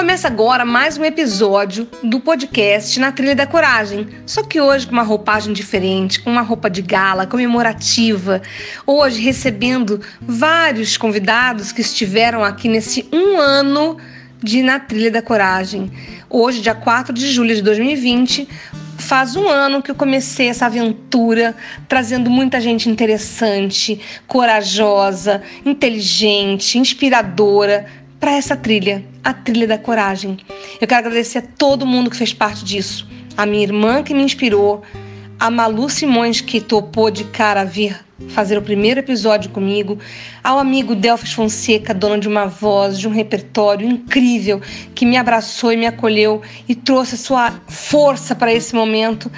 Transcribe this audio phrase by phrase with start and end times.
[0.00, 4.08] Começa agora mais um episódio do podcast Na Trilha da Coragem.
[4.24, 8.40] Só que hoje com uma roupagem diferente, com uma roupa de gala, comemorativa.
[8.86, 13.98] Hoje recebendo vários convidados que estiveram aqui nesse um ano
[14.42, 15.92] de Na Trilha da Coragem.
[16.30, 18.48] Hoje, dia 4 de julho de 2020,
[18.96, 21.54] faz um ano que eu comecei essa aventura,
[21.86, 27.84] trazendo muita gente interessante, corajosa, inteligente, inspiradora
[28.18, 30.38] para essa trilha, a trilha da coragem.
[30.80, 33.08] Eu quero agradecer a todo mundo que fez parte disso.
[33.36, 34.82] A minha irmã que me inspirou,
[35.38, 37.98] a Malu Simões que topou de cara vir
[38.28, 39.98] fazer o primeiro episódio comigo,
[40.44, 44.60] ao amigo Delfis Fonseca, dono de uma voz, de um repertório incrível,
[44.94, 49.30] que me abraçou e me acolheu e trouxe a sua força para esse momento,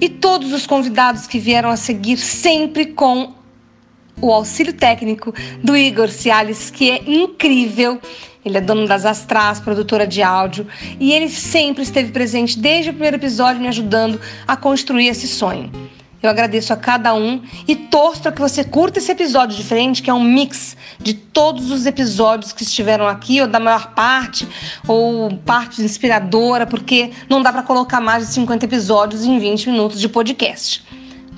[0.00, 3.34] e todos os convidados que vieram a seguir sempre com
[4.20, 8.00] o auxílio técnico do Igor Cialis, que é incrível.
[8.48, 10.66] Ele é dono das Astras, produtora de áudio,
[10.98, 15.70] e ele sempre esteve presente desde o primeiro episódio me ajudando a construir esse sonho.
[16.22, 20.10] Eu agradeço a cada um e torço para que você curta esse episódio diferente, que
[20.10, 24.48] é um mix de todos os episódios que estiveram aqui, ou da maior parte,
[24.86, 30.00] ou parte inspiradora, porque não dá para colocar mais de 50 episódios em 20 minutos
[30.00, 30.82] de podcast.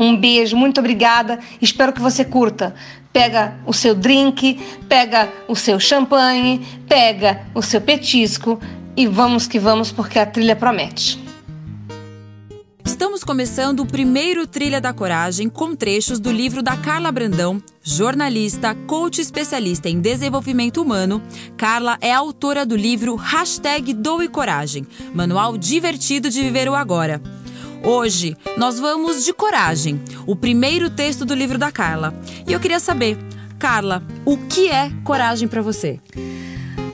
[0.01, 1.39] Um beijo, muito obrigada.
[1.61, 2.75] Espero que você curta.
[3.13, 8.59] Pega o seu drink, pega o seu champanhe, pega o seu petisco
[8.97, 11.23] e vamos que vamos porque a trilha promete.
[12.83, 18.75] Estamos começando o primeiro Trilha da Coragem com trechos do livro da Carla Brandão, jornalista,
[18.87, 21.23] coach especialista em desenvolvimento humano.
[21.57, 27.21] Carla é autora do livro Hashtag Doe Coragem, manual divertido de viver o agora.
[27.83, 32.15] Hoje nós vamos de coragem, o primeiro texto do livro da Carla.
[32.47, 33.17] E eu queria saber,
[33.59, 35.99] Carla, o que é coragem para você?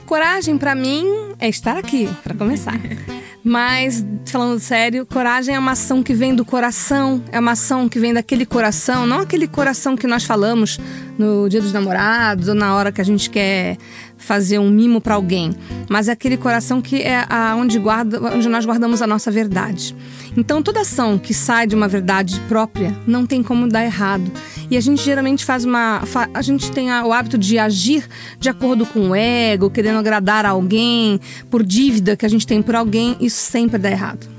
[0.05, 1.05] Coragem para mim
[1.39, 2.79] é estar aqui, para começar.
[3.43, 7.97] Mas, falando sério, coragem é uma ação que vem do coração, é uma ação que
[7.97, 10.77] vem daquele coração, não aquele coração que nós falamos
[11.17, 13.77] no dia dos namorados ou na hora que a gente quer
[14.17, 15.51] fazer um mimo para alguém,
[15.89, 19.95] mas é aquele coração que é onde, guarda, onde nós guardamos a nossa verdade.
[20.35, 24.31] Então, toda ação que sai de uma verdade própria não tem como dar errado.
[24.69, 26.03] E a gente geralmente faz uma.
[26.33, 28.07] A gente tem o hábito de agir
[28.39, 31.19] de acordo com o ego, querendo agradar a alguém,
[31.49, 34.36] por dívida que a gente tem por alguém, isso sempre dá errado.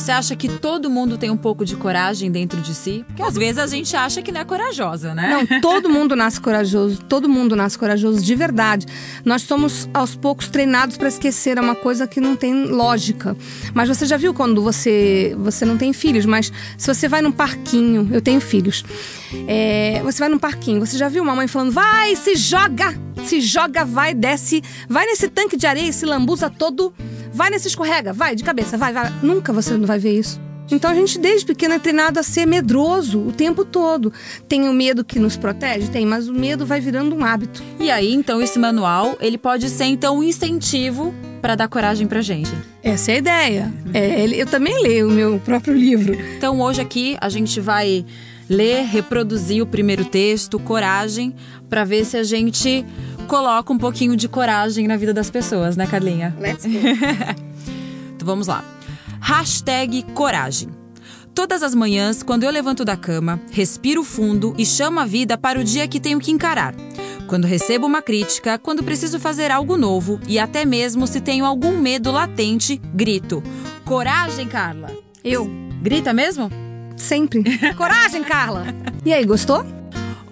[0.00, 3.04] Você acha que todo mundo tem um pouco de coragem dentro de si?
[3.06, 5.28] Porque às vezes a gente acha que não é corajosa, né?
[5.28, 7.02] Não, todo mundo nasce corajoso.
[7.02, 8.86] Todo mundo nasce corajoso de verdade.
[9.26, 13.36] Nós somos aos poucos treinados para esquecer é uma coisa que não tem lógica.
[13.74, 17.30] Mas você já viu quando você você não tem filhos, mas se você vai num
[17.30, 18.82] parquinho, eu tenho filhos.
[19.46, 23.38] É, você vai num parquinho, você já viu uma mãe falando: "Vai, se joga, se
[23.38, 26.90] joga, vai, desce, vai nesse tanque de areia, se lambuza todo"
[27.32, 29.12] Vai nesse escorrega, vai, de cabeça, vai, vai.
[29.22, 30.40] Nunca você não vai ver isso.
[30.70, 34.12] Então a gente desde pequeno é treinado a ser medroso o tempo todo.
[34.48, 35.88] Tem o medo que nos protege?
[35.88, 37.62] Tem, mas o medo vai virando um hábito.
[37.78, 42.20] E aí, então, esse manual, ele pode ser então um incentivo para dar coragem pra
[42.20, 42.50] gente.
[42.82, 43.74] Essa é a ideia.
[43.92, 46.16] É, eu também leio o meu próprio livro.
[46.36, 48.04] Então hoje aqui a gente vai
[48.48, 51.34] ler, reproduzir o primeiro texto, coragem,
[51.68, 52.84] para ver se a gente
[53.30, 56.36] coloca um pouquinho de coragem na vida das pessoas, né, Carlinha?
[56.40, 56.72] Let's go.
[58.16, 58.64] então vamos lá.
[59.20, 60.68] Hashtag coragem.
[61.32, 65.60] Todas as manhãs, quando eu levanto da cama, respiro fundo e chamo a vida para
[65.60, 66.74] o dia que tenho que encarar.
[67.28, 71.78] Quando recebo uma crítica, quando preciso fazer algo novo e até mesmo se tenho algum
[71.78, 73.40] medo latente, grito:
[73.84, 74.90] Coragem, Carla!
[75.22, 75.48] Eu.
[75.80, 76.50] Grita mesmo?
[76.96, 77.44] Sempre.
[77.78, 78.66] Coragem, Carla!
[79.06, 79.64] E aí, gostou?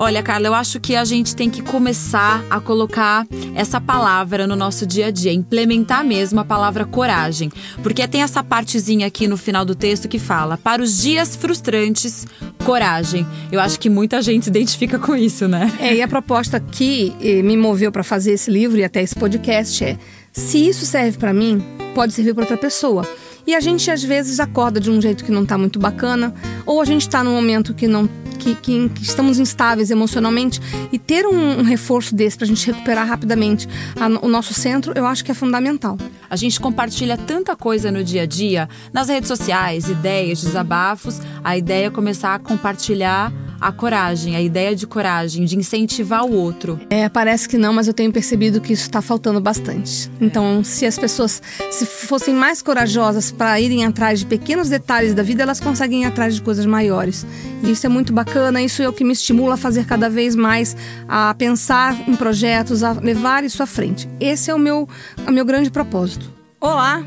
[0.00, 4.54] Olha, Carla, eu acho que a gente tem que começar a colocar essa palavra no
[4.54, 7.50] nosso dia a dia, implementar mesmo a palavra coragem.
[7.82, 12.24] Porque tem essa partezinha aqui no final do texto que fala: para os dias frustrantes,
[12.64, 13.26] coragem.
[13.50, 15.76] Eu acho que muita gente se identifica com isso, né?
[15.80, 19.16] É, e a proposta que eh, me moveu para fazer esse livro e até esse
[19.16, 19.98] podcast é:
[20.32, 21.60] se isso serve para mim,
[21.92, 23.04] pode servir para outra pessoa.
[23.44, 26.32] E a gente às vezes acorda de um jeito que não tá muito bacana,
[26.64, 30.60] ou a gente tá num momento que não que, que, que estamos instáveis emocionalmente
[30.92, 33.68] e ter um, um reforço desse para a gente recuperar rapidamente
[34.00, 35.98] a, o nosso centro, eu acho que é fundamental.
[36.30, 41.20] A gente compartilha tanta coisa no dia a dia, nas redes sociais, ideias, desabafos.
[41.42, 46.32] A ideia é começar a compartilhar a coragem, a ideia de coragem, de incentivar o
[46.32, 46.78] outro.
[46.88, 50.10] É, parece que não, mas eu tenho percebido que isso está faltando bastante.
[50.20, 55.22] Então, se as pessoas se fossem mais corajosas para irem atrás de pequenos detalhes da
[55.22, 57.26] vida, elas conseguem ir atrás de coisas maiores.
[57.62, 58.27] E isso é muito bacana,
[58.64, 60.76] isso é o que me estimula a fazer cada vez mais,
[61.08, 64.08] a pensar em projetos, a levar isso à frente.
[64.20, 64.88] Esse é o meu,
[65.26, 66.30] o meu grande propósito.
[66.60, 67.02] Olá!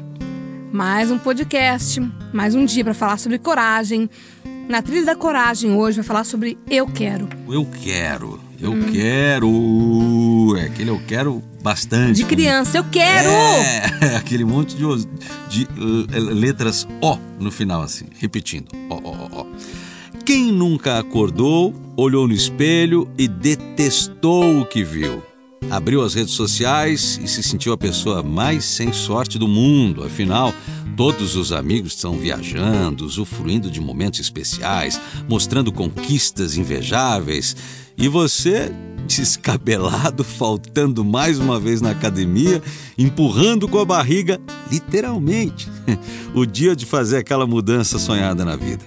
[0.72, 2.02] Mais um podcast,
[2.34, 4.10] mais um dia para falar sobre coragem,
[4.68, 7.28] na Trilha da Coragem hoje vai falar sobre Eu Quero.
[7.50, 8.92] Eu quero, eu hum.
[8.92, 10.58] quero.
[10.58, 12.14] É aquele eu quero bastante.
[12.14, 13.30] De criança, eu quero!
[13.30, 14.86] É, aquele monte de,
[15.50, 15.68] de
[16.20, 18.70] letras O no final, assim, repetindo.
[18.90, 19.41] Ó, ó, ó.
[20.34, 25.22] Quem nunca acordou, olhou no espelho e detestou o que viu?
[25.70, 30.06] Abriu as redes sociais e se sentiu a pessoa mais sem sorte do mundo.
[30.06, 30.54] Afinal,
[30.96, 37.56] Todos os amigos estão viajando, usufruindo de momentos especiais, mostrando conquistas invejáveis.
[37.98, 38.72] E você,
[39.08, 42.62] descabelado, faltando mais uma vez na academia,
[42.98, 44.40] empurrando com a barriga,
[44.72, 45.68] literalmente,
[46.34, 48.84] o dia de fazer aquela mudança sonhada na vida.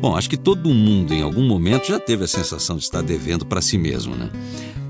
[0.00, 3.46] Bom, acho que todo mundo em algum momento já teve a sensação de estar devendo
[3.46, 4.30] para si mesmo, né?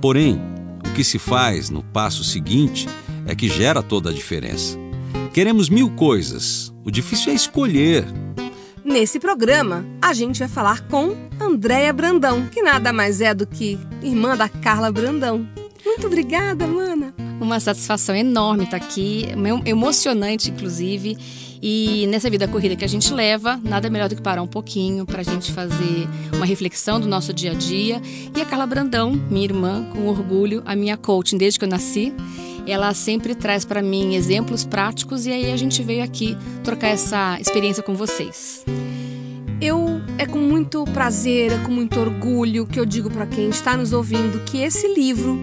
[0.00, 0.41] Porém,
[0.87, 2.88] o que se faz no passo seguinte
[3.26, 4.79] é que gera toda a diferença.
[5.32, 8.06] Queremos mil coisas, o difícil é escolher.
[8.84, 13.79] Nesse programa, a gente vai falar com Andréia Brandão, que nada mais é do que
[14.02, 15.49] irmã da Carla Brandão.
[15.87, 17.14] Muito obrigada, mana.
[17.40, 19.29] Uma satisfação enorme estar aqui,
[19.64, 21.17] emocionante, inclusive.
[21.62, 25.06] E nessa vida corrida que a gente leva, nada melhor do que parar um pouquinho
[25.06, 28.02] para a gente fazer uma reflexão do nosso dia a dia.
[28.34, 32.12] E a Carla Brandão, minha irmã, com orgulho, a minha coaching desde que eu nasci
[32.67, 37.38] ela sempre traz para mim exemplos práticos e aí a gente veio aqui trocar essa
[37.41, 38.64] experiência com vocês.
[39.61, 43.76] Eu é com muito prazer, é com muito orgulho que eu digo para quem está
[43.76, 45.38] nos ouvindo que esse livro,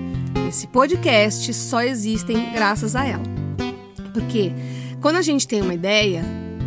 [0.48, 3.24] esse podcast só existem graças a ela.
[4.14, 4.52] Porque
[5.02, 6.24] quando a gente tem uma ideia,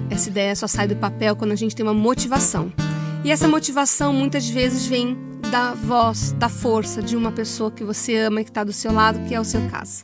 [0.09, 2.73] essa ideia só sai do papel quando a gente tem uma motivação.
[3.25, 5.17] E essa motivação muitas vezes vem
[5.53, 8.91] da voz, da força de uma pessoa que você ama e que está do seu
[8.91, 10.03] lado, que é o seu caso.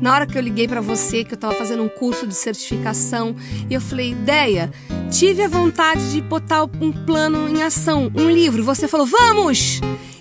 [0.00, 3.36] Na hora que eu liguei para você, que eu estava fazendo um curso de certificação,
[3.68, 4.72] e eu falei, ideia,
[5.10, 8.64] tive a vontade de botar um plano em ação, um livro.
[8.64, 9.78] Você falou, vamos!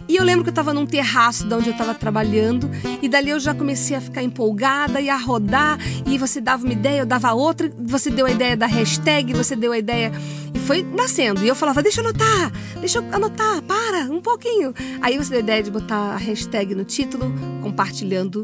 [0.09, 2.69] E eu lembro que eu estava num terraço de onde eu estava trabalhando,
[3.01, 6.73] e dali eu já comecei a ficar empolgada e a rodar, e você dava uma
[6.73, 10.11] ideia, eu dava outra, você deu a ideia da hashtag, você deu a ideia.
[10.57, 11.43] E foi nascendo.
[11.43, 14.73] E eu falava, deixa eu anotar, deixa eu anotar, para, um pouquinho.
[15.01, 17.31] Aí você deu a ideia de botar a hashtag no título,
[17.61, 18.41] compartilhando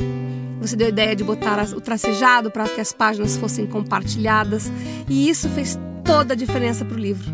[0.62, 4.72] você deu a ideia de botar o tracejado para que as páginas fossem compartilhadas.
[5.10, 7.30] E isso fez toda a diferença para o livro.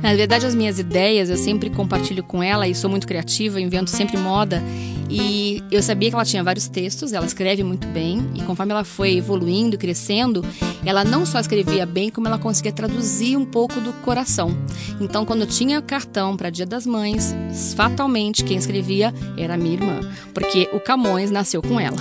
[0.00, 3.90] Na verdade, as minhas ideias eu sempre compartilho com ela e sou muito criativa, invento
[3.90, 4.62] sempre moda.
[5.14, 8.82] E eu sabia que ela tinha vários textos, ela escreve muito bem, e conforme ela
[8.82, 10.42] foi evoluindo, crescendo,
[10.86, 14.56] ela não só escrevia bem, como ela conseguia traduzir um pouco do coração.
[14.98, 17.34] Então, quando tinha cartão para Dia das Mães,
[17.76, 20.00] fatalmente quem escrevia era a minha irmã,
[20.32, 21.98] porque o Camões nasceu com ela.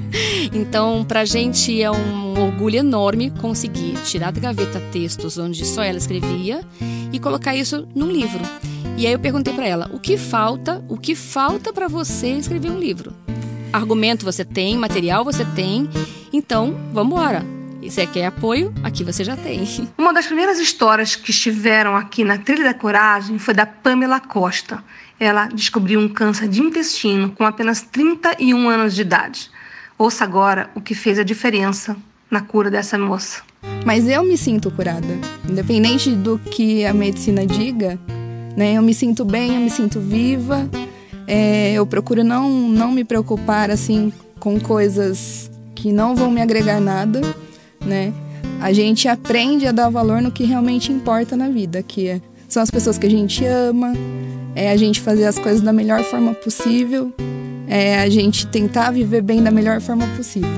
[0.52, 5.96] então, pra gente é um orgulho enorme conseguir tirar da gaveta textos onde só ela
[5.96, 6.60] escrevia
[7.10, 8.42] e colocar isso num livro.
[9.00, 10.84] E aí eu perguntei para ela: "O que falta?
[10.86, 13.14] O que falta para você escrever um livro?"
[13.72, 15.88] Argumento você tem, material você tem,
[16.30, 17.42] então vamos embora.
[17.80, 19.66] E se quer apoio, aqui você já tem.
[19.96, 24.84] Uma das primeiras histórias que estiveram aqui na Trilha da Coragem foi da Pamela Costa.
[25.18, 29.50] Ela descobriu um câncer de intestino com apenas 31 anos de idade.
[29.96, 31.96] Ouça agora o que fez a diferença
[32.30, 33.40] na cura dessa moça.
[33.82, 35.18] Mas eu me sinto curada.
[35.48, 37.98] Independente do que a medicina diga,
[38.56, 38.74] né?
[38.74, 40.68] Eu me sinto bem, eu me sinto viva.
[41.26, 46.80] É, eu procuro não, não me preocupar assim com coisas que não vão me agregar
[46.80, 47.20] nada,
[47.84, 48.12] né?
[48.60, 52.62] A gente aprende a dar valor no que realmente importa na vida, que é, são
[52.62, 53.94] as pessoas que a gente ama,
[54.54, 57.12] é a gente fazer as coisas da melhor forma possível,
[57.66, 60.50] é a gente tentar viver bem da melhor forma possível.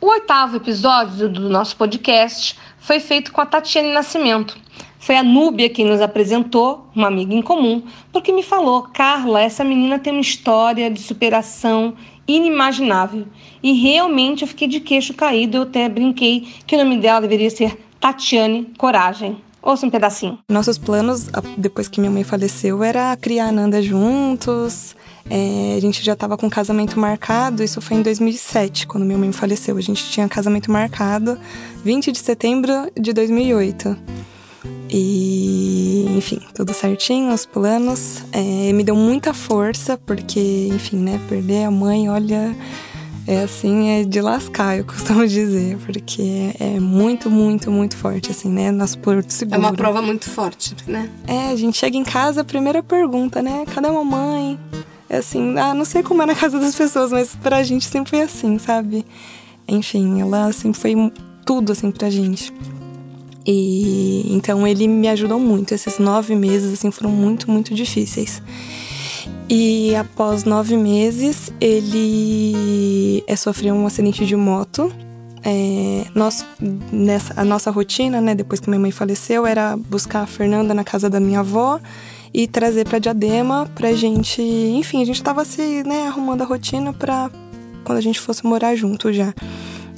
[0.00, 4.56] O oitavo episódio do nosso podcast foi feito com a Tatiane Nascimento.
[5.00, 9.64] Foi a Núbia quem nos apresentou, uma amiga em comum, porque me falou: Carla, essa
[9.64, 11.94] menina tem uma história de superação
[12.28, 13.26] inimaginável.
[13.62, 15.56] E realmente eu fiquei de queixo caído.
[15.56, 19.38] Eu até brinquei que o nome dela deveria ser Tatiane Coragem.
[19.62, 20.38] Ouça um pedacinho.
[20.50, 24.94] Nossos planos, depois que minha mãe faleceu, era criar a Nanda juntos.
[25.28, 29.32] É, a gente já estava com casamento marcado, isso foi em 2007, quando minha mãe
[29.32, 29.76] faleceu.
[29.76, 31.38] A gente tinha casamento marcado
[31.84, 33.96] 20 de setembro de 2008.
[34.92, 38.24] E, enfim, tudo certinho, os planos.
[38.32, 42.56] É, me deu muita força, porque, enfim, né, perder a mãe, olha,
[43.26, 48.48] é assim, é de lascar, eu costumo dizer, porque é muito, muito, muito forte, assim,
[48.48, 48.72] né?
[48.72, 49.56] Nosso porto seguro.
[49.56, 51.08] É uma prova muito forte, né?
[51.26, 53.64] É, a gente chega em casa, a primeira pergunta, né?
[53.72, 54.58] Cadê a mamãe?
[55.08, 58.10] É assim, ah, não sei como é na casa das pessoas, mas pra gente sempre
[58.10, 59.04] foi assim, sabe?
[59.68, 61.12] Enfim, ela sempre foi
[61.44, 62.52] tudo, assim, pra gente.
[63.46, 65.74] E então ele me ajudou muito.
[65.74, 68.42] Esses nove meses, assim, foram muito, muito difíceis.
[69.48, 74.92] E após nove meses, ele é, sofreu um acidente de moto.
[75.42, 76.44] É, nós,
[76.92, 80.84] nessa, a nossa rotina, né, depois que minha mãe faleceu, era buscar a Fernanda na
[80.84, 81.80] casa da minha avó
[82.32, 84.40] e trazer para Diadema pra gente.
[84.40, 87.30] Enfim, a gente tava se né, arrumando a rotina pra
[87.84, 89.34] quando a gente fosse morar junto já.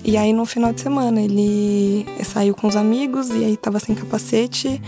[0.04, 3.94] E aí no final de semana ele saiu com os amigos e aí tava sem
[3.94, 4.80] capacete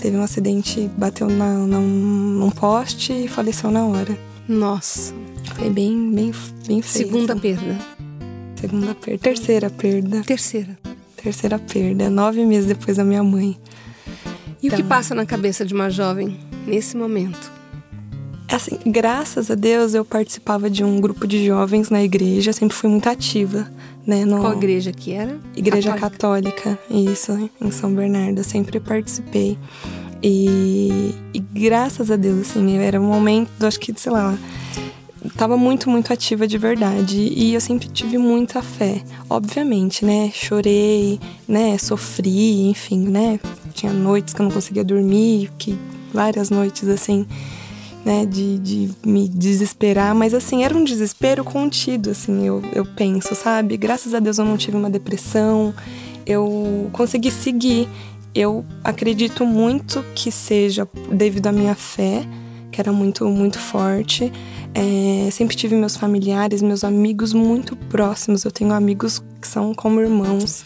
[0.00, 4.18] Teve um acidente, bateu na, na, num poste e faleceu na hora.
[4.48, 5.12] Nossa.
[5.54, 6.32] Foi bem, bem,
[6.66, 7.06] bem feio.
[7.06, 7.78] Segunda perda.
[8.58, 9.22] Segunda perda.
[9.22, 10.22] Terceira perda.
[10.22, 10.78] Terceira.
[11.22, 12.08] Terceira perda.
[12.08, 13.58] Nove meses depois da minha mãe.
[14.62, 17.52] E então, o que então passa na cabeça de uma jovem nesse momento?
[18.50, 22.88] Assim, graças a Deus eu participava de um grupo de jovens na igreja, sempre fui
[22.88, 23.70] muito ativa
[24.06, 24.24] né?
[24.24, 24.40] No...
[24.40, 25.38] Qual igreja que era?
[25.56, 26.76] Igreja Católica.
[26.76, 28.38] Católica, isso, em São Bernardo.
[28.38, 29.58] Eu sempre participei.
[30.22, 34.36] E, e, graças a Deus, assim, era um momento, acho que, sei lá,
[35.36, 37.18] tava muito, muito ativa de verdade.
[37.18, 39.02] E eu sempre tive muita fé.
[39.28, 40.30] Obviamente, né?
[40.32, 41.78] Chorei, né?
[41.78, 43.40] Sofri, enfim, né?
[43.72, 45.78] Tinha noites que eu não conseguia dormir, que
[46.12, 47.26] várias noites assim
[48.04, 53.34] né, de, de me desesperar, mas assim, era um desespero contido, assim, eu, eu penso,
[53.34, 53.76] sabe?
[53.76, 55.74] Graças a Deus eu não tive uma depressão,
[56.26, 57.88] eu consegui seguir.
[58.32, 62.24] Eu acredito muito que seja devido à minha fé,
[62.70, 64.32] que era muito, muito forte.
[64.72, 68.44] É, sempre tive meus familiares, meus amigos muito próximos.
[68.44, 70.64] Eu tenho amigos que são como irmãos.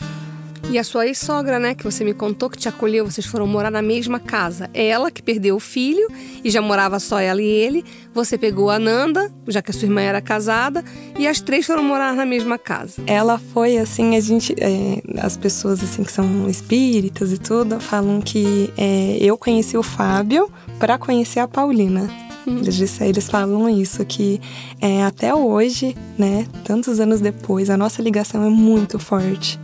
[0.71, 3.71] E a sua ex-sogra, né, que você me contou que te acolheu, vocês foram morar
[3.71, 4.69] na mesma casa.
[4.75, 6.09] Ela que perdeu o filho
[6.43, 7.85] e já morava só ela e ele.
[8.13, 10.85] Você pegou a Nanda, já que a sua irmã era casada,
[11.19, 13.03] e as três foram morar na mesma casa.
[13.07, 18.21] Ela foi assim, a gente, é, as pessoas assim que são espíritas e tudo falam
[18.21, 22.11] que é, eu conheci o Fábio para conhecer a Paulina.
[22.47, 22.59] Hum.
[22.59, 24.41] Eles, eles falam isso, que
[24.81, 29.59] é, até hoje, né, tantos anos depois, a nossa ligação é muito forte.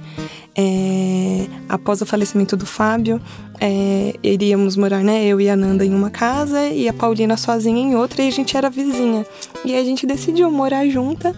[0.57, 3.21] É, após o falecimento do Fábio,
[3.61, 7.81] é, iríamos morar, né, eu e a Nanda em uma casa e a Paulina sozinha
[7.81, 9.25] em outra e a gente era vizinha.
[9.65, 11.35] E a gente decidiu morar junta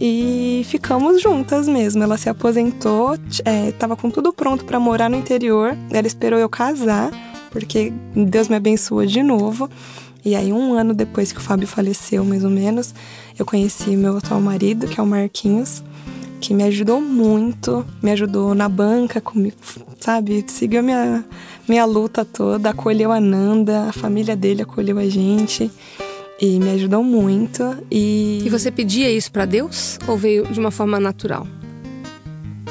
[0.00, 2.02] e ficamos juntas mesmo.
[2.02, 3.16] Ela se aposentou,
[3.68, 5.76] estava é, com tudo pronto para morar no interior.
[5.90, 7.10] Ela esperou eu casar,
[7.50, 9.68] porque Deus me abençoa de novo.
[10.24, 12.94] E aí, um ano depois que o Fábio faleceu, mais ou menos,
[13.38, 15.82] eu conheci meu atual marido, que é o Marquinhos
[16.40, 19.56] que me ajudou muito, me ajudou na banca, comigo,
[19.98, 20.44] sabe?
[20.46, 21.24] Seguiu minha,
[21.68, 25.70] minha luta toda, acolheu a Nanda, a família dele acolheu a gente
[26.40, 27.76] e me ajudou muito.
[27.90, 31.46] E, e você pedia isso para Deus ou veio de uma forma natural?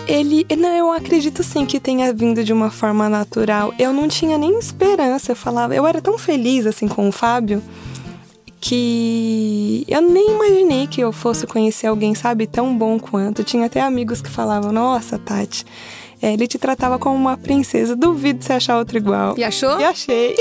[0.08, 3.74] Ele, não, eu acredito sim que tenha vindo de uma forma natural.
[3.78, 7.62] Eu não tinha nem esperança, eu falava, eu era tão feliz assim com o Fábio
[8.60, 13.44] que eu nem imaginei que eu fosse conhecer alguém, sabe, tão bom quanto.
[13.44, 15.66] Tinha até amigos que falavam: Nossa, Tati,
[16.22, 19.38] é, ele te tratava como uma princesa, duvido você achar outro igual.
[19.38, 19.80] E achou?
[19.80, 20.36] E achei.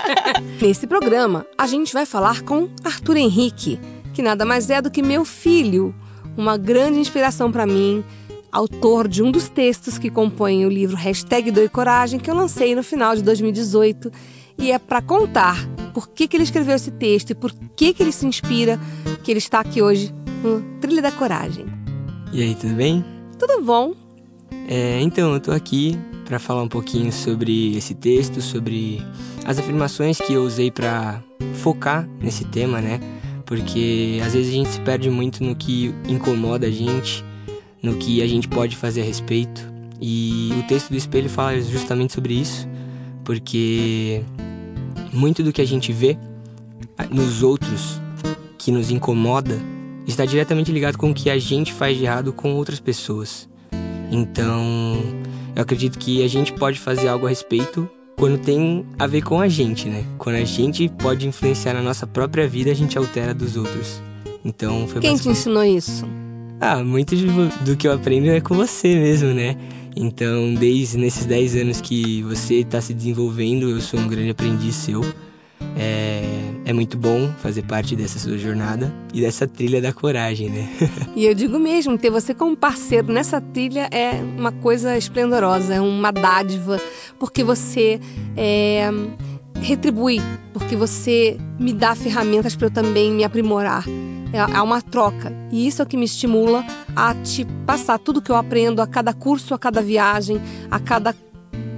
[0.60, 3.80] Nesse programa, a gente vai falar com Arthur Henrique,
[4.12, 5.94] que nada mais é do que meu filho,
[6.36, 8.04] uma grande inspiração para mim,
[8.52, 12.74] autor de um dos textos que compõem o livro Hashtag Doi Coragem, que eu lancei
[12.74, 14.12] no final de 2018
[14.58, 18.02] e é para contar por que, que ele escreveu esse texto e por que, que
[18.02, 18.78] ele se inspira
[19.22, 21.66] que ele está aqui hoje no Trilha da Coragem.
[22.32, 23.04] E aí, tudo bem?
[23.38, 23.94] Tudo bom.
[24.68, 29.00] É, então, eu tô aqui para falar um pouquinho sobre esse texto, sobre
[29.44, 31.22] as afirmações que eu usei para
[31.54, 33.00] focar nesse tema, né?
[33.44, 37.24] Porque às vezes a gente se perde muito no que incomoda a gente,
[37.82, 39.72] no que a gente pode fazer a respeito.
[40.00, 42.66] E o texto do espelho fala justamente sobre isso,
[43.24, 44.22] porque
[45.12, 46.16] muito do que a gente vê
[47.10, 48.00] nos outros
[48.58, 49.60] que nos incomoda
[50.06, 53.48] está diretamente ligado com o que a gente faz de errado com outras pessoas.
[54.10, 55.02] Então,
[55.56, 59.40] eu acredito que a gente pode fazer algo a respeito quando tem a ver com
[59.40, 60.04] a gente, né?
[60.18, 64.00] Quando a gente pode influenciar na nossa própria vida, a gente altera dos outros.
[64.44, 66.06] Então foi Quem te ensinou isso?
[66.60, 67.14] Ah, muito
[67.64, 69.56] do que eu aprendo é com você mesmo, né?
[69.96, 74.74] Então, desde nesses 10 anos que você está se desenvolvendo, eu sou um grande aprendiz
[74.74, 75.02] seu.
[75.76, 76.22] É,
[76.64, 80.68] é muito bom fazer parte dessa sua jornada e dessa trilha da coragem, né?
[81.14, 85.80] e eu digo mesmo, ter você como parceiro nessa trilha é uma coisa esplendorosa, é
[85.80, 86.80] uma dádiva,
[87.18, 88.00] porque você
[88.36, 88.88] é,
[89.60, 90.20] retribui,
[90.52, 93.84] porque você me dá ferramentas para eu também me aprimorar.
[94.34, 95.32] É, é uma troca.
[95.52, 96.64] E isso é o que me estimula
[96.96, 101.14] a te passar tudo que eu aprendo a cada curso, a cada viagem, a cada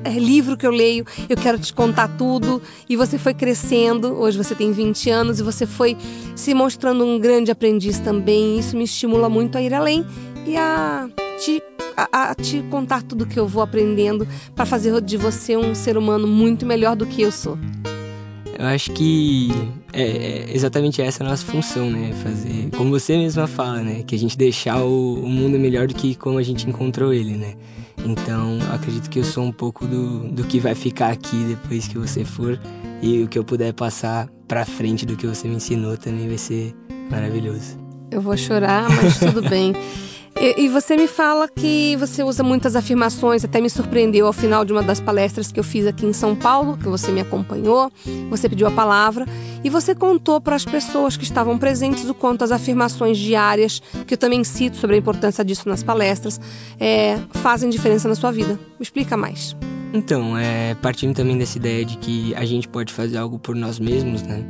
[0.02, 2.62] é, livro que eu leio, eu quero te contar tudo.
[2.88, 5.96] E você foi crescendo, hoje você tem 20 anos, e você foi
[6.34, 8.58] se mostrando um grande aprendiz também.
[8.58, 10.06] Isso me estimula muito a ir além
[10.46, 11.08] e a
[11.38, 11.62] te,
[11.94, 15.98] a, a te contar tudo que eu vou aprendendo para fazer de você um ser
[15.98, 17.58] humano muito melhor do que eu sou.
[18.58, 19.50] Eu acho que
[19.92, 22.12] é, é exatamente essa a nossa função, né?
[22.22, 24.02] Fazer, como você mesma fala, né?
[24.02, 27.36] Que a gente deixar o, o mundo melhor do que como a gente encontrou ele,
[27.36, 27.54] né?
[28.04, 31.98] Então, acredito que eu sou um pouco do, do que vai ficar aqui depois que
[31.98, 32.58] você for.
[33.02, 36.38] E o que eu puder passar pra frente do que você me ensinou também vai
[36.38, 36.75] ser
[37.10, 37.78] maravilhoso.
[38.10, 39.75] Eu vou chorar, mas tudo bem.
[40.38, 44.66] E, e, você me fala que você usa muitas afirmações, até me surpreendeu ao final
[44.66, 47.90] de uma das palestras que eu fiz aqui em São Paulo, que você me acompanhou,
[48.28, 49.25] você pediu a palavra
[49.64, 54.12] e você contou para as pessoas que estavam presentes o quanto as afirmações diárias, que
[54.12, 56.38] eu também cito sobre a importância disso nas palestras,
[56.78, 58.61] é, fazem diferença na sua vida.
[58.78, 59.57] Me explica mais.
[59.95, 63.78] Então, é, partindo também dessa ideia de que a gente pode fazer algo por nós
[63.78, 64.45] mesmos, né?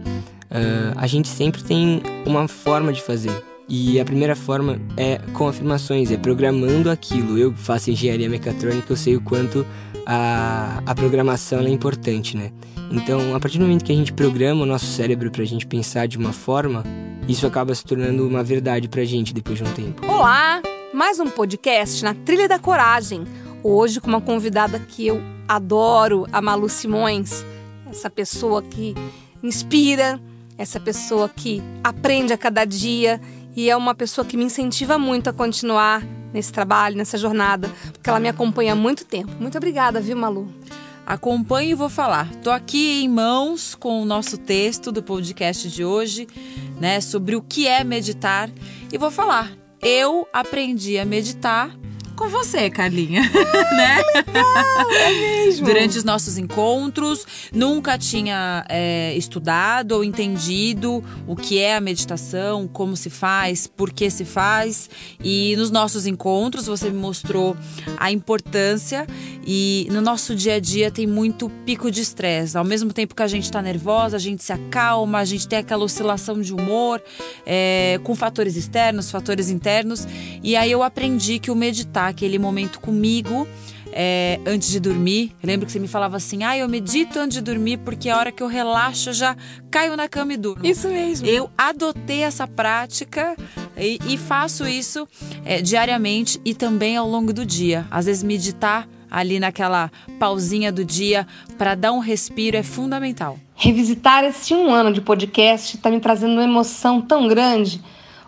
[0.51, 3.33] Uh, a gente sempre tem uma forma de fazer.
[3.69, 7.37] E a primeira forma é com afirmações, é programando aquilo.
[7.37, 9.67] Eu faço engenharia mecatrônica, eu sei o quanto
[10.07, 12.53] a, a programação é importante, né?
[12.93, 15.67] Então, a partir do momento que a gente programa o nosso cérebro para a gente
[15.67, 16.85] pensar de uma forma,
[17.27, 20.07] isso acaba se tornando uma verdade para a gente depois de um tempo.
[20.07, 20.63] Olá!
[20.95, 23.25] Mais um podcast na Trilha da Coragem.
[23.65, 27.45] Hoje com uma convidada que eu adoro, a Malu Simões.
[27.91, 28.95] Essa pessoa que
[29.43, 30.21] inspira,
[30.57, 33.21] essa pessoa que aprende a cada dia
[33.57, 38.11] e é uma pessoa que me incentiva muito a continuar nesse trabalho, nessa jornada, porque
[38.11, 39.33] ela me acompanha há muito tempo.
[39.41, 40.53] Muito obrigada, viu, Malu?
[41.07, 42.29] Acompanhe e vou falar.
[42.43, 46.29] Tô aqui em mãos com o nosso texto do podcast de hoje,
[46.79, 48.51] né, sobre o que é meditar
[48.93, 49.51] e vou falar.
[49.81, 51.71] Eu aprendi a meditar
[52.17, 53.21] com você, Carlinha.
[53.77, 54.03] né?
[54.15, 55.67] Legal, é mesmo.
[55.67, 62.67] Durante os nossos encontros, nunca tinha é, estudado ou entendido o que é a meditação,
[62.67, 64.89] como se faz, por que se faz.
[65.23, 67.57] E nos nossos encontros você me mostrou
[67.99, 69.07] a importância
[69.47, 72.57] e no nosso dia a dia tem muito pico de estresse.
[72.57, 75.59] Ao mesmo tempo que a gente está nervosa, a gente se acalma, a gente tem
[75.59, 77.01] aquela oscilação de humor
[77.45, 80.09] é, com fatores externos, fatores internos.
[80.43, 83.47] E aí eu aprendi que o meditar aquele momento comigo
[83.93, 85.33] é, antes de dormir.
[85.43, 88.19] Eu lembro que você me falava assim: ah, eu medito antes de dormir porque a
[88.19, 89.37] hora que eu relaxo eu já
[89.71, 90.67] caio na cama e durmo.
[90.67, 91.27] Isso mesmo.
[91.27, 93.35] Eu adotei essa prática
[93.77, 95.09] e, e faço isso
[95.45, 97.87] é, diariamente e também ao longo do dia.
[97.91, 103.39] Às vezes, meditar ali naquela pausinha do dia para dar um respiro é fundamental.
[103.55, 107.83] Revisitar esse um ano de podcast está me trazendo uma emoção tão grande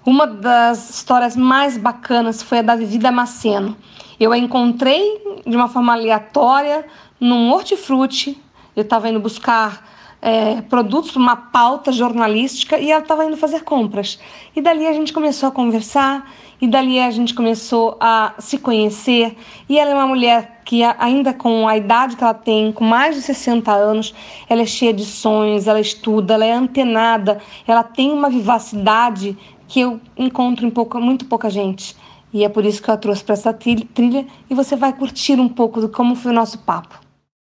[0.08, 3.76] uma das histórias mais bacanas foi a da Vivi Damasceno.
[4.18, 6.86] Eu a encontrei de uma forma aleatória
[7.20, 8.42] num hortifruti.
[8.74, 9.86] Eu estava indo buscar
[10.22, 14.18] é, produtos para uma pauta jornalística e ela estava indo fazer compras.
[14.56, 16.26] E dali a gente começou a conversar
[16.58, 19.36] e dali a gente começou a se conhecer.
[19.68, 23.14] E ela é uma mulher que, ainda com a idade que ela tem, com mais
[23.14, 24.14] de 60 anos,
[24.48, 29.36] ela é cheia de sonhos, ela estuda, ela é antenada, ela tem uma vivacidade
[29.68, 31.94] que eu encontro em pouca, muito pouca gente.
[32.32, 35.38] E é por isso que eu a trouxe para essa trilha e você vai curtir
[35.38, 36.98] um pouco do como foi o nosso papo.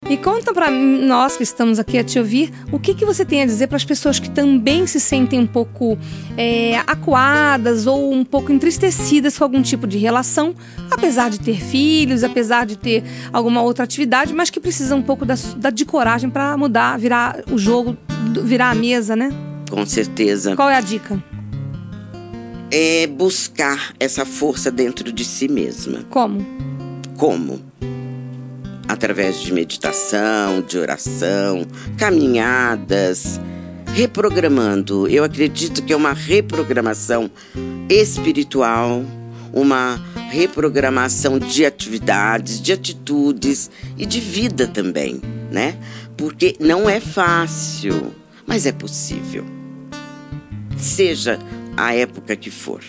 [0.09, 3.41] E conta para nós que estamos aqui a te ouvir, o que, que você tem
[3.41, 5.97] a dizer para as pessoas que também se sentem um pouco
[6.37, 10.55] é, acuadas ou um pouco entristecidas com algum tipo de relação,
[10.91, 15.25] apesar de ter filhos, apesar de ter alguma outra atividade, mas que precisam um pouco
[15.25, 17.97] da, da de coragem para mudar, virar o jogo,
[18.43, 19.31] virar a mesa, né?
[19.71, 20.55] Com certeza.
[20.55, 21.34] Qual é a dica?
[22.71, 26.05] É buscar essa força dentro de si mesma.
[26.11, 26.45] Como?
[27.17, 27.61] Como?
[28.89, 33.41] Através de meditação, de oração, caminhadas,
[33.95, 35.09] reprogramando.
[35.09, 37.31] Eu acredito que é uma reprogramação
[37.89, 39.05] espiritual,
[39.53, 40.01] uma
[40.31, 45.79] reprogramação de atividades, de atitudes e de vida também, né?
[46.17, 48.15] porque não é fácil,
[48.47, 49.45] mas é possível.
[50.77, 51.39] Seja
[51.77, 52.83] a época que for.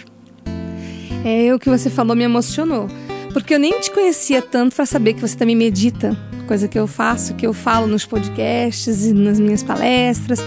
[1.23, 2.87] É, o que você falou me emocionou.
[3.33, 6.15] Porque eu nem te conhecia tanto para saber que você também medita,
[6.47, 10.39] coisa que eu faço, que eu falo nos podcasts e nas minhas palestras.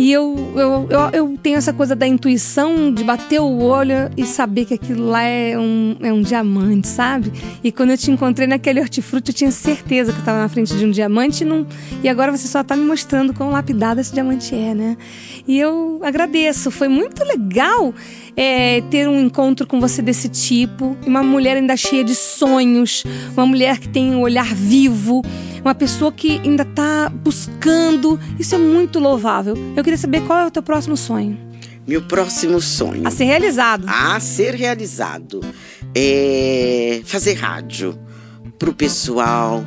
[0.00, 4.24] E eu, eu, eu, eu, tenho essa coisa da intuição de bater o olho e
[4.24, 7.30] saber que aquilo lá é um, é um diamante, sabe?
[7.62, 10.74] E quando eu te encontrei naquele hortifruti, eu tinha certeza que eu estava na frente
[10.74, 11.66] de um diamante e, não,
[12.02, 14.96] e agora você só está me mostrando quão lapidado esse diamante é, né?
[15.46, 17.92] E eu agradeço, foi muito legal
[18.34, 20.96] é, ter um encontro com você desse tipo.
[21.06, 25.22] Uma mulher ainda cheia de sonhos, uma mulher que tem um olhar vivo,
[25.60, 28.18] uma pessoa que ainda está buscando.
[28.38, 29.54] Isso é muito louvável.
[29.76, 31.38] Eu queria saber qual é o teu próximo sonho.
[31.86, 33.06] Meu próximo sonho.
[33.06, 33.86] A ser realizado.
[33.88, 35.40] A ser realizado.
[35.94, 37.98] É fazer rádio
[38.58, 39.64] pro pessoal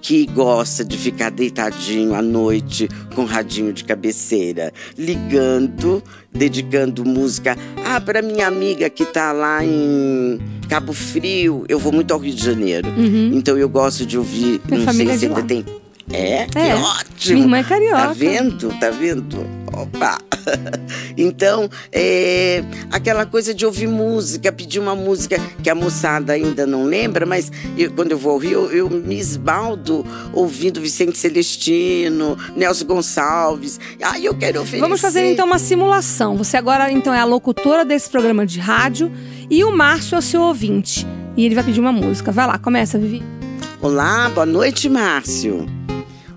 [0.00, 7.56] que gosta de ficar deitadinho à noite com radinho de cabeceira, ligando, dedicando música.
[7.84, 10.38] Ah, para minha amiga que tá lá em
[10.70, 12.88] Cabo Frio, eu vou muito ao Rio de Janeiro.
[12.90, 13.32] Uhum.
[13.34, 15.64] Então eu gosto de ouvir, Minha não sei se ainda tem.
[16.12, 16.46] É?
[16.46, 16.74] Que É.
[16.74, 17.34] ótimo.
[17.34, 17.96] Minha irmã é carioca.
[18.08, 18.68] Tá vendo?
[18.80, 19.46] Tá vendo?
[19.72, 20.18] Opa!
[21.18, 26.84] Então, é, aquela coisa de ouvir música, pedir uma música que a moçada ainda não
[26.84, 32.38] lembra, mas eu- quando eu vou ao Rio, eu, eu me esbaldo ouvindo Vicente Celestino,
[32.56, 33.78] Nelson Gonçalves.
[34.02, 34.80] Ai, eu quero oferecer.
[34.80, 36.36] Vamos fazer então uma simulação.
[36.38, 39.12] Você agora então é a locutora desse programa de rádio
[39.50, 41.06] e o Márcio é o seu ouvinte.
[41.36, 42.32] E ele vai pedir uma música.
[42.32, 43.22] Vai lá, começa, Vivi.
[43.82, 45.66] Olá, boa noite, Márcio.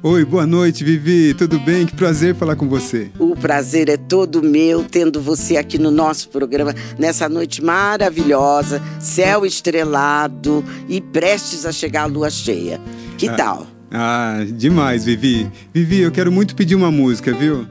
[0.06, 1.34] Oi, boa noite, Vivi.
[1.34, 1.86] Tudo bem?
[1.86, 3.10] Que prazer falar com você.
[3.18, 9.46] O prazer é todo meu tendo você aqui no nosso programa nessa noite maravilhosa, céu
[9.46, 12.82] estrelado e prestes a chegar a lua cheia.
[13.18, 13.66] Que tal?
[13.90, 15.50] Ah, demais, Vivi.
[15.74, 17.66] Vivi, eu quero muito pedir uma música, viu?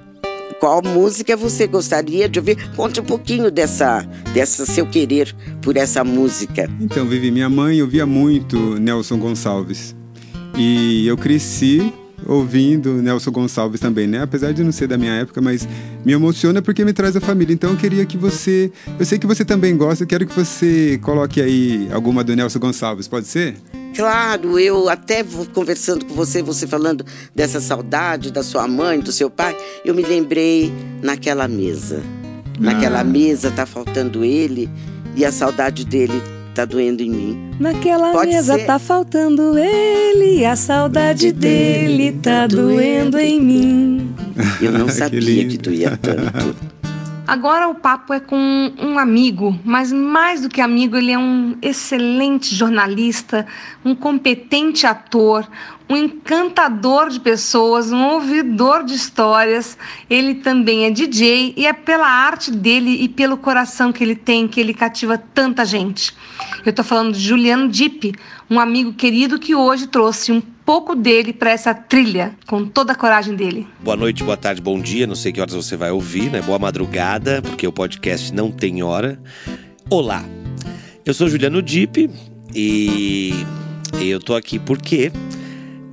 [0.58, 2.56] Qual música você gostaria de ouvir?
[2.74, 6.66] Conte um pouquinho dessa, dessa seu querer por essa música.
[6.80, 9.94] Então, Vivi, minha mãe ouvia muito Nelson Gonçalves.
[10.56, 11.92] E eu cresci
[12.26, 14.22] ouvindo Nelson Gonçalves também, né?
[14.22, 15.66] Apesar de não ser da minha época, mas
[16.04, 17.52] me emociona porque me traz a família.
[17.52, 18.70] Então eu queria que você.
[18.98, 22.58] Eu sei que você também gosta, eu quero que você coloque aí alguma do Nelson
[22.58, 23.56] Gonçalves, pode ser?
[23.94, 27.04] Claro, eu até conversando com você, você falando
[27.34, 29.54] dessa saudade da sua mãe, do seu pai,
[29.84, 32.02] eu me lembrei naquela mesa.
[32.58, 33.04] Naquela Ah.
[33.04, 34.70] mesa tá faltando ele
[35.14, 36.22] e a saudade dele
[36.54, 37.50] tá doendo em mim.
[37.58, 38.66] Naquela Pode mesa ser.
[38.66, 44.14] tá faltando ele, e a saudade dele tá doendo em mim.
[44.60, 45.50] Eu não Que sabia lindo.
[45.52, 46.54] que doía tanto.
[47.26, 51.56] Agora o papo é com um amigo, mas mais do que amigo, ele é um
[51.62, 53.46] excelente jornalista,
[53.84, 55.48] um competente ator,
[55.88, 59.78] um encantador de pessoas, um ouvidor de histórias.
[60.10, 64.48] Ele também é DJ e é pela arte dele e pelo coração que ele tem
[64.48, 66.14] que ele cativa tanta gente.
[66.66, 68.14] Eu tô falando de Juliano Dipp,
[68.50, 72.96] um amigo querido que hoje trouxe um pouco dele para essa trilha, com toda a
[72.96, 73.66] coragem dele.
[73.80, 75.06] Boa noite, boa tarde, bom dia.
[75.06, 76.40] Não sei que horas você vai ouvir, né?
[76.40, 79.20] Boa madrugada, porque o podcast não tem hora.
[79.90, 80.24] Olá,
[81.04, 82.08] eu sou Juliano Dipp
[82.54, 83.44] e
[84.00, 85.12] eu tô aqui porque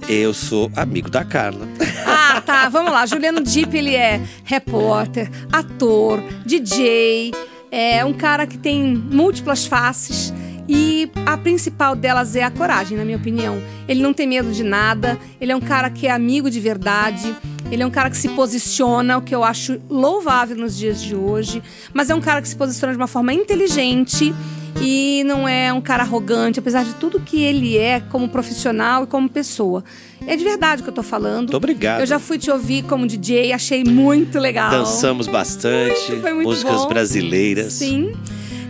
[0.08, 1.68] eu sou amigo da Carla.
[2.32, 2.70] Ah, tá.
[2.70, 3.08] Vamos lá.
[3.08, 7.32] Juliano Dipp, ele é repórter, ator, DJ,
[7.72, 10.32] é um cara que tem múltiplas faces.
[10.72, 13.60] E a principal delas é a coragem, na minha opinião.
[13.88, 17.36] Ele não tem medo de nada, ele é um cara que é amigo de verdade,
[17.72, 21.16] ele é um cara que se posiciona, o que eu acho louvável nos dias de
[21.16, 24.32] hoje, mas é um cara que se posiciona de uma forma inteligente
[24.80, 29.08] e não é um cara arrogante, apesar de tudo que ele é como profissional e
[29.08, 29.84] como pessoa.
[30.28, 31.46] É de verdade o que eu tô falando.
[31.48, 32.02] Muito obrigado.
[32.02, 34.70] Eu já fui te ouvir como DJ, achei muito legal.
[34.70, 36.90] Dançamos bastante, Muito, muito músicas bom.
[36.90, 37.74] brasileiras.
[37.74, 38.14] Sim.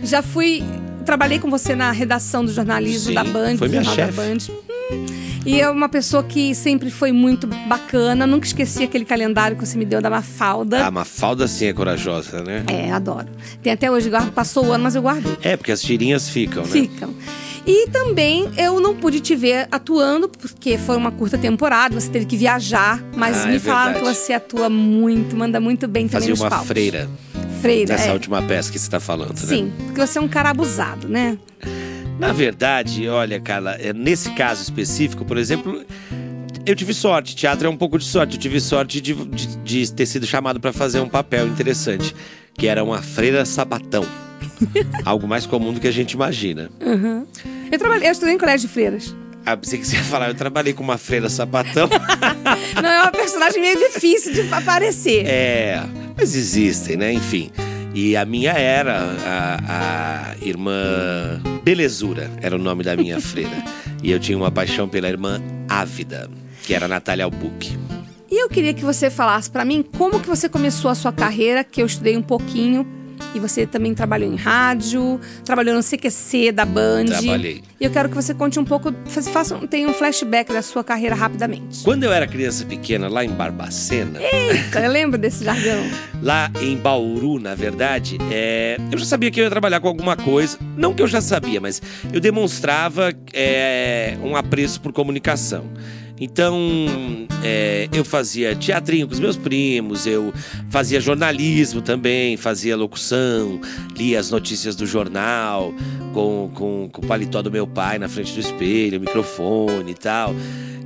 [0.02, 0.64] Já fui.
[1.04, 4.16] Trabalhei com você na redação do jornalismo Sim, da Band, foi minha Jornal da chefe.
[4.48, 4.54] Band.
[4.92, 5.06] Hum,
[5.46, 8.26] E é uma pessoa que sempre foi muito bacana.
[8.26, 10.84] Nunca esqueci aquele calendário que você me deu da Mafalda.
[10.86, 12.64] A Mafalda sim é corajosa, né?
[12.68, 13.28] É, adoro.
[13.62, 15.36] Tem até hoje, guardo- passou o ano, mas eu guardei.
[15.42, 16.68] É, porque as tirinhas ficam, né?
[16.70, 17.14] Ficam.
[17.66, 22.24] E também eu não pude te ver atuando, porque foi uma curta temporada, você teve
[22.26, 24.16] que viajar, mas Ah, me é falaram verdade.
[24.16, 26.68] que você atua muito, manda muito bem também Fazia nos uma palcos.
[26.68, 27.08] freira
[27.60, 28.12] Freira, nessa é.
[28.12, 29.46] última peça que você tá falando, né?
[29.46, 31.38] Sim, porque você é um cara abusado, né?
[32.18, 35.82] Na verdade, olha, Carla, é, nesse caso específico, por exemplo,
[36.66, 37.34] eu tive sorte.
[37.34, 38.34] Teatro é um pouco de sorte.
[38.36, 42.14] Eu tive sorte de, de- de ter sido chamado para fazer um papel interessante,
[42.54, 44.04] que era uma freira sabatão.
[45.04, 46.70] Algo mais comum do que a gente imagina.
[47.72, 49.14] Eu trabalhei, eu estudei em colégio de freiras.
[49.46, 51.88] Ah, pensei que você ia falar, eu trabalhei com uma freira sapatão.
[52.82, 55.24] Não, é uma personagem meio difícil de aparecer.
[55.26, 55.82] É,
[56.16, 57.12] mas existem, né?
[57.12, 57.50] Enfim.
[57.94, 63.64] E a minha era a, a irmã Belezura, era o nome da minha freira.
[64.02, 66.30] E eu tinha uma paixão pela irmã Ávida,
[66.62, 67.76] que era a Natália Albuque.
[68.30, 71.64] E eu queria que você falasse pra mim como que você começou a sua carreira,
[71.64, 72.86] que eu estudei um pouquinho.
[73.34, 77.06] E você também trabalhou em rádio, trabalhou no CQC da Band.
[77.06, 77.62] Trabalhei.
[77.80, 81.14] E eu quero que você conte um pouco, faça, tenha um flashback da sua carreira
[81.14, 81.82] rapidamente.
[81.82, 85.82] Quando eu era criança pequena, lá em Barbacena, Eita, eu lembro desse jargão.
[86.22, 90.16] lá em Bauru, na verdade, é, eu já sabia que eu ia trabalhar com alguma
[90.16, 90.58] coisa.
[90.76, 91.80] Não que eu já sabia, mas
[92.12, 95.64] eu demonstrava é, um apreço por comunicação.
[96.20, 96.58] Então,
[97.42, 100.32] é, eu fazia teatrinho com os meus primos, eu
[100.68, 103.58] fazia jornalismo também, fazia locução,
[103.96, 105.72] lia as notícias do jornal
[106.12, 110.34] com, com, com o paletó do meu pai na frente do espelho, microfone e tal.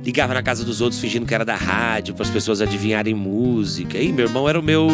[0.05, 3.97] Ligava na casa dos outros fingindo que era da rádio para as pessoas adivinharem música.
[3.97, 4.87] E meu irmão era o meu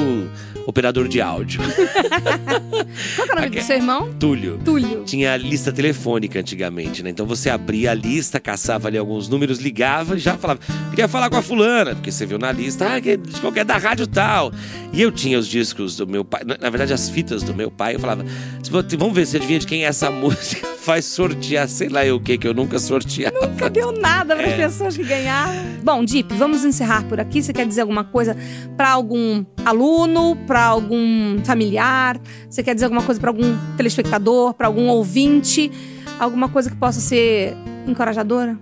[0.65, 1.59] operador de áudio.
[3.17, 4.09] Qual é o nome do seu irmão?
[4.17, 4.57] Túlio.
[4.63, 5.03] Túlio.
[5.03, 7.09] Tinha lista telefônica antigamente, né?
[7.09, 11.29] Então você abria a lista, caçava ali alguns números, ligava e já falava, queria falar
[11.29, 14.51] com a fulana, porque você viu na lista, ah, que de qualquer da rádio tal.
[14.93, 17.95] E eu tinha os discos do meu pai, na verdade as fitas do meu pai,
[17.95, 18.25] eu falava,
[18.61, 22.03] "Se vo- vamos ver se adivinha de quem é essa música, faz sortear, sei lá
[22.05, 23.47] eu o que, que eu nunca sorteava.
[23.47, 24.57] Nunca deu nada para as É.
[24.57, 25.53] pessoas que ganharam.
[25.83, 27.41] Bom, Dip, vamos encerrar por aqui.
[27.41, 28.35] Você quer dizer alguma coisa
[28.75, 32.19] para algum aluno, para algum familiar?
[32.49, 35.71] Você quer dizer alguma coisa para algum telespectador, para algum ouvinte?
[36.19, 37.55] Alguma coisa que possa ser
[37.87, 38.57] encorajadora?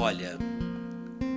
[0.00, 0.38] Olha,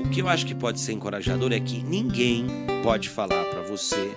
[0.06, 2.48] o que eu acho que pode ser encorajador é que ninguém
[2.82, 4.16] pode falar pra você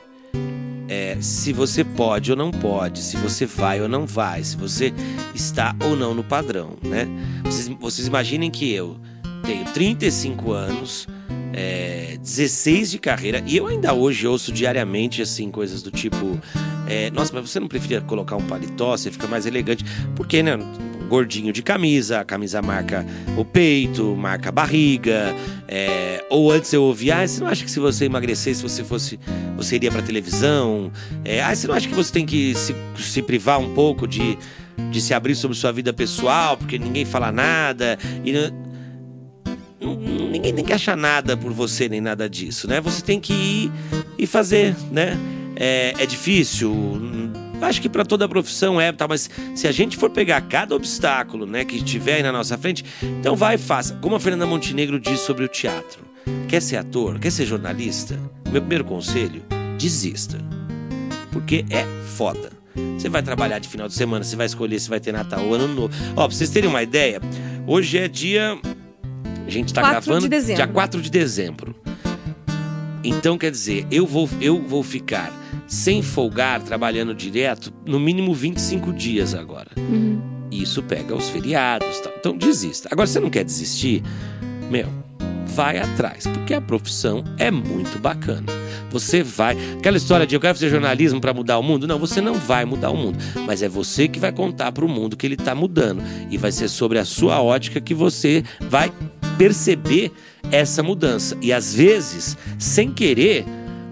[0.89, 4.95] é, se você pode ou não pode, se você vai ou não vai, se você
[5.35, 7.09] está ou não no padrão, né?
[7.43, 8.97] Vocês, vocês imaginem que eu
[9.45, 11.09] tenho 35 anos,
[11.53, 16.41] é, 16 de carreira, e eu ainda hoje ouço diariamente, assim, coisas do tipo:
[16.89, 19.85] é, Nossa, mas você não preferia colocar um paletó, você fica mais elegante?
[20.15, 20.57] Porque, né?
[21.09, 25.35] Gordinho de camisa, a camisa marca o peito, marca a barriga.
[25.69, 29.19] é, ou antes eu ouvia, ah, você não acha que se você emagrecesse, você fosse.
[29.57, 30.93] Você iria pra televisão?
[31.25, 34.37] É, ah, você não acha que você tem que se, se privar um pouco de,
[34.91, 37.99] de se abrir sobre sua vida pessoal, porque ninguém fala nada?
[38.25, 38.33] E,
[40.31, 42.81] ninguém tem que achar nada por você nem nada disso, né?
[42.81, 43.73] Você tem que ir
[44.19, 45.17] e fazer, né?
[45.57, 46.75] É, é difícil.
[47.61, 49.07] Acho que para toda profissão é, tá?
[49.09, 52.85] Mas se a gente for pegar cada obstáculo, né, que tiver aí na nossa frente,
[53.03, 53.95] então vai e faça.
[54.01, 56.05] Como a Fernanda Montenegro diz sobre o teatro.
[56.49, 57.19] Quer ser ator?
[57.19, 58.19] Quer ser jornalista?
[58.51, 59.43] Meu primeiro conselho:
[59.79, 60.39] desista.
[61.33, 61.85] Porque é
[62.17, 62.51] foda.
[62.97, 65.55] Você vai trabalhar de final de semana, você vai escolher se vai ter Natal ou
[65.55, 65.95] Ano Novo.
[66.13, 67.21] Ó, pra vocês terem uma ideia,
[67.67, 68.59] hoje é dia.
[69.47, 70.57] A gente tá 4 de gravando dezembro.
[70.57, 71.75] dia 4 de dezembro.
[73.03, 75.33] Então, quer dizer, eu vou, eu vou ficar
[75.67, 79.71] sem folgar, trabalhando direto, no mínimo 25 dias agora.
[80.51, 82.01] E Isso pega os feriados.
[82.01, 82.13] Tal.
[82.19, 82.89] Então, desista.
[82.91, 84.03] Agora, você não quer desistir?
[84.71, 84.89] Meu,
[85.47, 88.47] vai atrás, porque a profissão é muito bacana.
[88.91, 89.57] Você vai.
[89.79, 91.87] Aquela história de eu quero fazer jornalismo para mudar o mundo?
[91.87, 93.19] Não, você não vai mudar o mundo.
[93.47, 96.03] Mas é você que vai contar para o mundo que ele está mudando.
[96.31, 98.93] E vai ser sobre a sua ótica que você vai
[99.37, 100.13] perceber
[100.51, 101.37] essa mudança.
[101.43, 103.45] E às vezes, sem querer,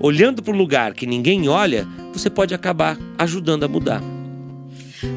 [0.04, 4.02] olhando para um lugar que ninguém olha, você pode acabar ajudando a mudar.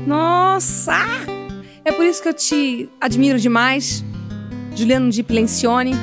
[0.07, 0.95] Nossa!
[1.83, 4.01] É por isso que eu te admiro demais,
[4.77, 5.93] Juliano Lencioni.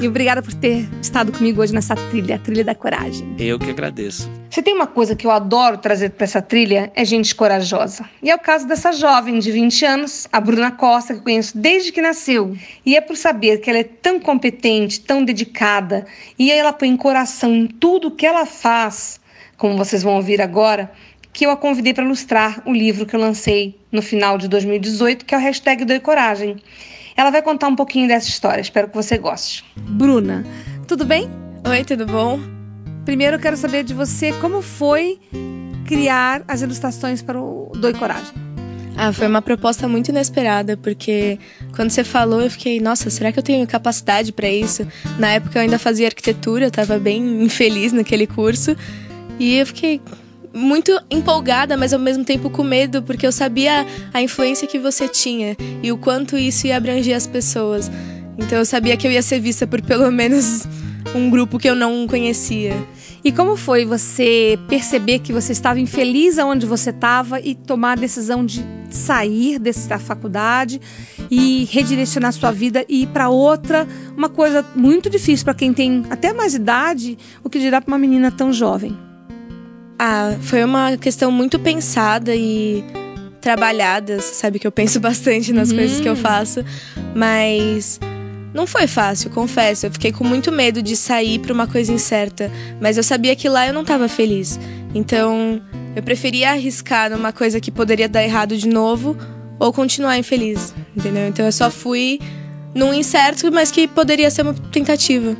[0.00, 3.34] E obrigada por ter estado comigo hoje nessa trilha, a trilha da coragem.
[3.38, 4.30] Eu que agradeço.
[4.50, 8.08] Se tem uma coisa que eu adoro trazer para essa trilha, é gente corajosa.
[8.22, 11.58] E é o caso dessa jovem de 20 anos, a Bruna Costa, que eu conheço
[11.58, 12.56] desde que nasceu.
[12.86, 16.06] E é por saber que ela é tão competente, tão dedicada,
[16.38, 19.20] e ela põe coração em tudo que ela faz,
[19.58, 20.90] como vocês vão ouvir agora,
[21.34, 25.26] que eu a convidei para ilustrar o livro que eu lancei no final de 2018,
[25.26, 26.56] que é o hashtag Doi Coragem.
[27.16, 29.64] Ela vai contar um pouquinho dessa história, espero que você goste.
[29.76, 30.44] Bruna,
[30.86, 31.30] tudo bem?
[31.66, 32.38] Oi, tudo bom?
[33.06, 35.18] Primeiro eu quero saber de você como foi
[35.86, 38.34] criar as ilustrações para o Doi Coragem.
[38.98, 41.38] Ah, foi uma proposta muito inesperada, porque
[41.74, 44.86] quando você falou, eu fiquei, nossa, será que eu tenho capacidade para isso?
[45.18, 48.76] Na época eu ainda fazia arquitetura, eu tava bem infeliz naquele curso,
[49.38, 50.00] e eu fiquei
[50.56, 55.06] muito empolgada, mas ao mesmo tempo com medo, porque eu sabia a influência que você
[55.06, 57.90] tinha e o quanto isso ia abranger as pessoas.
[58.38, 60.66] Então eu sabia que eu ia ser vista por pelo menos
[61.14, 62.74] um grupo que eu não conhecia.
[63.22, 67.96] E como foi você perceber que você estava infeliz aonde você estava e tomar a
[67.96, 70.80] decisão de sair dessa faculdade
[71.30, 73.86] e redirecionar sua vida e ir para outra?
[74.16, 77.98] Uma coisa muito difícil para quem tem até mais idade, o que dirá para uma
[77.98, 79.05] menina tão jovem.
[79.98, 82.84] Ah, foi uma questão muito pensada e
[83.40, 84.20] trabalhada.
[84.20, 85.76] Você sabe que eu penso bastante nas Uhum.
[85.76, 86.64] coisas que eu faço,
[87.14, 87.98] mas
[88.54, 89.86] não foi fácil, confesso.
[89.86, 93.48] Eu fiquei com muito medo de sair para uma coisa incerta, mas eu sabia que
[93.48, 94.58] lá eu não estava feliz.
[94.94, 95.60] Então,
[95.94, 99.16] eu preferia arriscar numa coisa que poderia dar errado de novo
[99.58, 101.26] ou continuar infeliz, entendeu?
[101.28, 102.20] Então eu só fui
[102.74, 105.34] num incerto, mas que poderia ser uma tentativa.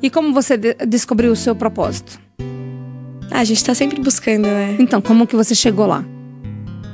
[0.00, 2.18] E como você de- descobriu o seu propósito?
[3.30, 4.76] Ah, a gente tá sempre buscando, né?
[4.78, 6.04] Então, como que você chegou lá?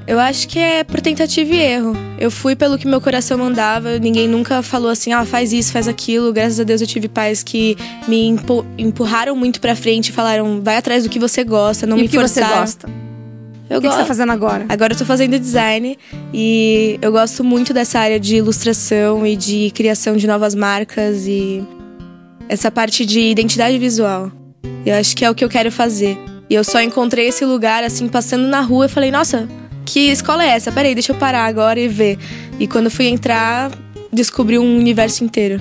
[0.06, 1.94] Eu acho que é por tentativa e erro.
[2.18, 5.88] Eu fui pelo que meu coração mandava, ninguém nunca falou assim, ah, faz isso, faz
[5.88, 6.30] aquilo.
[6.32, 7.74] Graças a Deus eu tive pais que
[8.06, 11.96] me empu- empurraram muito pra frente e falaram, vai atrás do que você gosta, não
[11.96, 12.86] e me o que você gosta?
[13.70, 14.66] Eu o que, que você tá fazendo agora?
[14.68, 15.96] Agora eu tô fazendo design
[16.34, 21.64] e eu gosto muito dessa área de ilustração e de criação de novas marcas e
[22.46, 24.30] essa parte de identidade visual.
[24.84, 26.18] Eu acho que é o que eu quero fazer.
[26.48, 29.48] E eu só encontrei esse lugar assim passando na rua e falei: "Nossa,
[29.84, 30.70] que escola é essa?
[30.70, 32.18] Peraí, deixa eu parar agora e ver".
[32.58, 33.70] E quando fui entrar,
[34.12, 35.60] descobri um universo inteiro.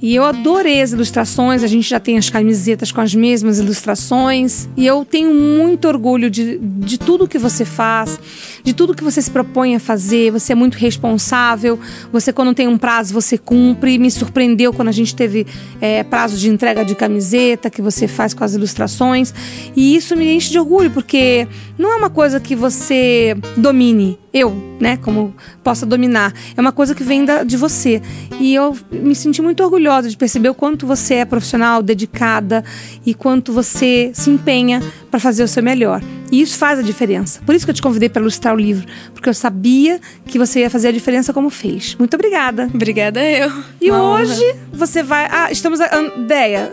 [0.00, 4.68] E eu adorei as ilustrações, a gente já tem as camisetas com as mesmas ilustrações.
[4.76, 8.18] E eu tenho muito orgulho de, de tudo que você faz,
[8.62, 10.30] de tudo que você se propõe a fazer.
[10.30, 11.80] Você é muito responsável,
[12.12, 13.98] você, quando tem um prazo, você cumpre.
[13.98, 15.44] Me surpreendeu quando a gente teve
[15.80, 19.34] é, prazo de entrega de camiseta que você faz com as ilustrações.
[19.74, 24.16] E isso me enche de orgulho, porque não é uma coisa que você domine.
[24.32, 26.32] Eu, né, como possa dominar.
[26.56, 28.02] É uma coisa que vem da, de você.
[28.38, 32.64] E eu me senti muito orgulhosa de perceber o quanto você é profissional, dedicada
[33.06, 36.02] e quanto você se empenha para fazer o seu melhor.
[36.30, 37.40] E isso faz a diferença.
[37.44, 40.60] Por isso que eu te convidei para ilustrar o livro, porque eu sabia que você
[40.60, 41.94] ia fazer a diferença como fez.
[41.98, 42.68] Muito obrigada.
[42.72, 43.50] Obrigada eu.
[43.80, 44.22] E Uma honra.
[44.22, 45.26] hoje você vai.
[45.30, 45.80] Ah, estamos.
[45.80, 45.88] A.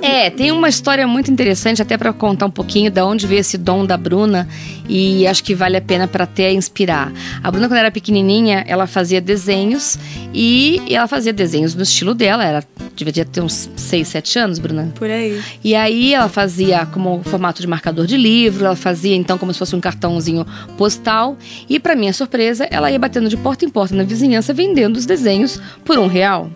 [0.02, 3.58] É, tem uma história muito interessante, até para contar um pouquinho de onde veio esse
[3.58, 4.48] dom da Bruna
[4.88, 7.12] e acho que vale a pena para até inspirar.
[7.44, 9.98] A Bruna, quando era pequenininha, ela fazia desenhos
[10.34, 12.64] e ela fazia desenhos no estilo dela, ela
[12.96, 14.92] devia ter uns 6, 7 anos, Bruna.
[14.96, 15.42] Por aí.
[15.64, 19.60] E aí ela fazia como formato de marcador de livro, ela fazia então como se
[19.60, 20.46] fosse um cartãozinho
[20.78, 21.38] postal.
[21.70, 25.06] E para minha surpresa, ela ia batendo de porta em porta na vizinhança vendendo os
[25.06, 26.50] desenhos por um real.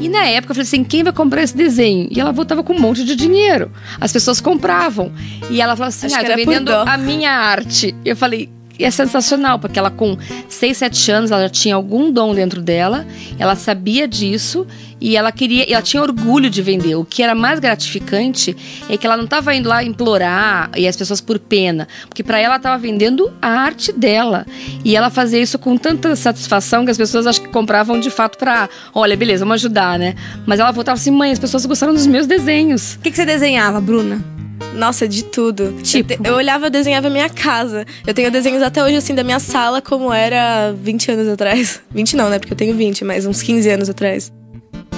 [0.00, 2.08] E na época eu falei assim: quem vai comprar esse desenho?
[2.10, 3.70] E ela voltava com um monte de dinheiro.
[4.00, 5.12] As pessoas compravam.
[5.50, 7.94] E ela falava assim: Acho ah, eu tô vendendo a minha arte.
[8.04, 8.48] Eu falei.
[8.78, 10.16] E é sensacional, porque ela com
[10.48, 13.06] 6, 7 anos, ela já tinha algum dom dentro dela,
[13.38, 14.66] ela sabia disso
[15.00, 16.94] e ela queria, ela tinha orgulho de vender.
[16.94, 18.56] O que era mais gratificante
[18.88, 22.38] é que ela não estava indo lá implorar e as pessoas por pena, porque para
[22.38, 24.46] ela estava vendendo a arte dela.
[24.84, 28.38] E ela fazia isso com tanta satisfação que as pessoas acho que compravam de fato
[28.38, 30.14] para, olha, beleza, vamos ajudar, né?
[30.46, 32.94] Mas ela voltava assim, mãe, as pessoas gostaram dos meus desenhos.
[32.94, 34.33] O que, que você desenhava, Bruna?
[34.74, 35.74] Nossa, de tudo.
[35.82, 36.12] Tipo?
[36.12, 37.84] Eu, te- eu olhava, desenhava a minha casa.
[38.06, 41.80] Eu tenho desenhos até hoje, assim, da minha sala, como era 20 anos atrás.
[41.94, 42.38] 20 não, né?
[42.38, 44.32] Porque eu tenho 20, mas uns 15 anos atrás.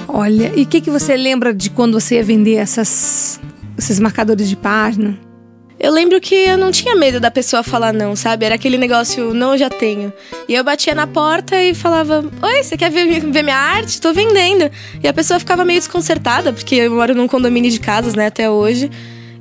[0.07, 3.39] Olha, e o que, que você lembra de quando você ia vender essas,
[3.77, 5.17] esses marcadores de página?
[5.79, 8.45] Eu lembro que eu não tinha medo da pessoa falar não, sabe?
[8.45, 10.11] Era aquele negócio, não, eu já tenho.
[10.49, 14.01] E eu batia na porta e falava: Oi, você quer ver, ver minha arte?
[14.01, 14.71] Tô vendendo.
[15.03, 18.49] E a pessoa ficava meio desconcertada, porque eu moro num condomínio de casas, né, até
[18.49, 18.89] hoje.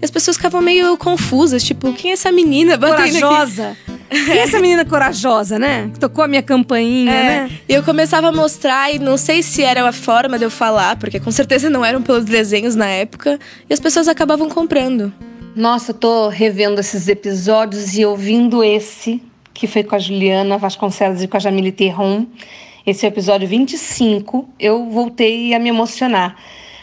[0.00, 3.20] E as pessoas ficavam meio confusas, tipo, quem é essa menina batendo aqui?
[3.20, 3.76] Corajosa.
[4.08, 5.90] Quem é essa menina corajosa, né?
[5.92, 7.50] Que tocou a minha campainha, É, né?
[7.68, 10.96] E eu começava a mostrar, e não sei se era a forma de eu falar,
[10.96, 15.12] porque com certeza não eram pelos desenhos na época, e as pessoas acabavam comprando.
[15.56, 21.22] Nossa, eu tô revendo esses episódios e ouvindo esse, que foi com a Juliana Vasconcelos
[21.22, 22.26] e com a Jamile Terron.
[22.86, 24.48] Esse é o episódio 25.
[24.60, 26.36] Eu voltei a me emocionar.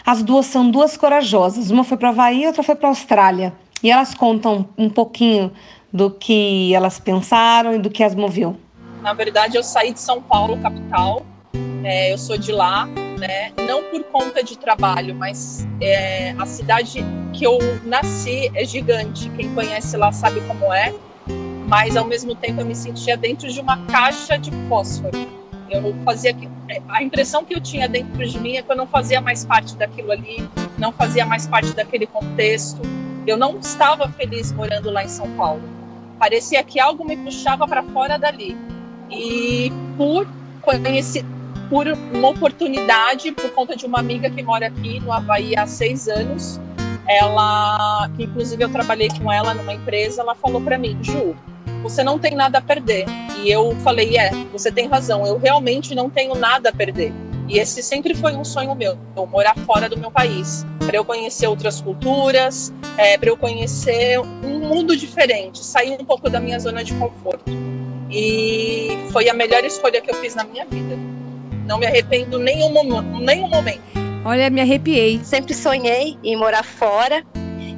[0.05, 1.71] As duas são duas corajosas.
[1.71, 3.53] Uma foi para Havaí e outra foi para Austrália.
[3.81, 5.51] E elas contam um pouquinho
[5.91, 8.57] do que elas pensaram e do que as moveu.
[9.01, 11.25] Na verdade, eu saí de São Paulo, capital.
[11.83, 12.85] É, eu sou de lá,
[13.19, 13.51] né?
[13.67, 19.29] Não por conta de trabalho, mas é, a cidade que eu nasci é gigante.
[19.31, 20.93] Quem conhece lá sabe como é.
[21.67, 25.42] Mas ao mesmo tempo eu me sentia dentro de uma caixa de fósforo.
[25.69, 26.35] Eu fazia
[26.89, 29.75] a impressão que eu tinha dentro de mim é que eu não fazia mais parte
[29.75, 30.47] daquilo ali,
[30.77, 32.81] não fazia mais parte daquele contexto.
[33.25, 35.61] Eu não estava feliz morando lá em São Paulo.
[36.19, 38.55] Parecia que algo me puxava para fora dali.
[39.09, 40.27] E por
[40.61, 41.23] conhecer,
[41.69, 46.07] por uma oportunidade, por conta de uma amiga que mora aqui no Havaí há seis
[46.07, 46.59] anos,
[47.07, 51.35] ela, que inclusive eu trabalhei com ela numa empresa, ela falou para mim, Ju,
[51.83, 53.05] você não tem nada a perder.
[53.43, 57.13] E eu falei, é, você tem razão, eu realmente não tenho nada a perder.
[57.47, 61.03] E esse sempre foi um sonho meu, eu morar fora do meu país, para eu
[61.03, 66.57] conhecer outras culturas, é, para eu conhecer um mundo diferente, sair um pouco da minha
[66.57, 67.51] zona de conforto.
[68.09, 70.97] E foi a melhor escolha que eu fiz na minha vida.
[71.67, 72.71] Não me arrependo nenhum,
[73.19, 73.81] nenhum momento.
[74.23, 75.19] Olha, me arrepiei.
[75.23, 77.25] Sempre sonhei em morar fora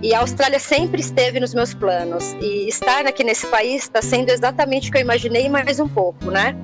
[0.01, 2.33] e a Austrália sempre esteve nos meus planos.
[2.41, 6.31] E estar aqui nesse país está sendo exatamente o que eu imaginei, mais um pouco,
[6.31, 6.55] né?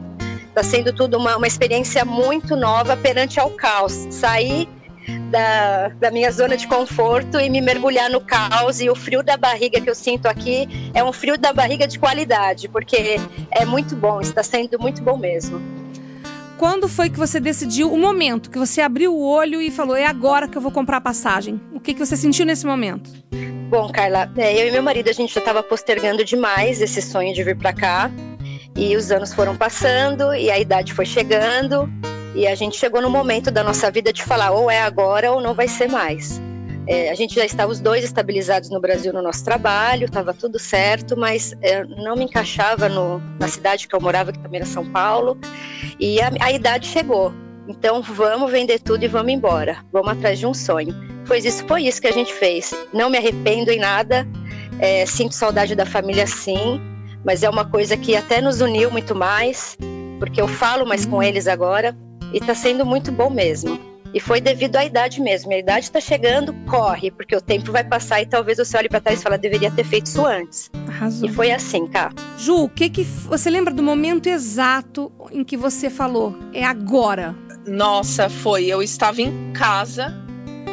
[0.48, 4.08] Está sendo tudo uma, uma experiência muito nova perante ao caos.
[4.10, 4.68] Sair
[5.30, 8.82] da, da minha zona de conforto e me mergulhar no caos.
[8.82, 11.98] E o frio da barriga que eu sinto aqui é um frio da barriga de
[11.98, 13.20] qualidade, porque
[13.50, 15.81] é muito bom, está sendo muito bom mesmo.
[16.62, 20.06] Quando foi que você decidiu o momento que você abriu o olho e falou: é
[20.06, 21.60] agora que eu vou comprar a passagem?
[21.74, 23.10] O que, que você sentiu nesse momento?
[23.68, 27.34] Bom, Carla, é, eu e meu marido a gente já estava postergando demais esse sonho
[27.34, 28.12] de vir para cá.
[28.78, 31.92] E os anos foram passando e a idade foi chegando
[32.36, 35.42] e a gente chegou no momento da nossa vida de falar ou é agora ou
[35.42, 36.40] não vai ser mais.
[36.88, 40.58] É, a gente já estava os dois estabilizados no Brasil no nosso trabalho, estava tudo
[40.58, 44.70] certo, mas é, não me encaixava no, na cidade que eu morava, que também era
[44.70, 45.38] São Paulo,
[46.00, 47.34] e a, a idade chegou.
[47.68, 49.78] Então vamos vender tudo e vamos embora.
[49.92, 50.94] Vamos atrás de um sonho.
[51.26, 52.74] Foi isso, foi isso que a gente fez.
[52.92, 54.28] Não me arrependo em nada.
[54.80, 56.82] É, sinto saudade da família, sim
[57.24, 59.78] mas é uma coisa que até nos uniu muito mais,
[60.20, 61.96] porque eu falo mais com eles agora
[62.34, 63.80] e está sendo muito bom mesmo.
[64.14, 65.54] E foi devido à idade mesmo.
[65.54, 69.00] A idade está chegando, corre, porque o tempo vai passar e talvez você olhe para
[69.00, 70.70] trás e fale, deveria ter feito isso antes.
[70.88, 71.30] Arrasou.
[71.30, 72.12] E foi assim, cá.
[72.38, 76.38] Ju, o que que você lembra do momento exato em que você falou?
[76.54, 77.36] É agora.
[77.66, 78.66] Nossa, foi.
[78.66, 80.14] Eu estava em casa,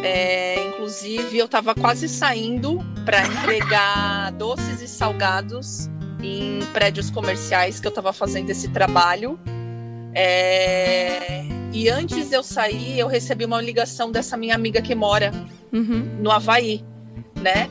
[0.03, 5.89] é, inclusive eu estava quase saindo para entregar doces e salgados
[6.21, 9.39] em prédios comerciais que eu estava fazendo esse trabalho.
[10.15, 11.58] É...
[11.73, 15.33] E antes de eu sair, eu recebi uma ligação dessa minha amiga que mora
[15.73, 16.19] uhum.
[16.21, 16.85] no Havaí,
[17.37, 17.69] né?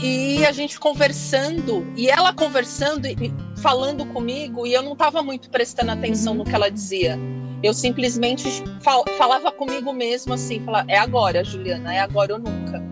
[0.00, 5.48] E a gente conversando, e ela conversando e falando comigo, e eu não estava muito
[5.50, 6.38] prestando atenção uhum.
[6.38, 7.18] no que ela dizia.
[7.62, 12.82] Eu simplesmente fal falava comigo mesmo assim, falava, é agora, Juliana, é agora ou nunca.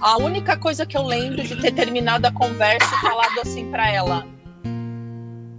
[0.00, 3.90] A única coisa que eu lembro de ter terminado a conversa e falado assim para
[3.90, 4.26] ela,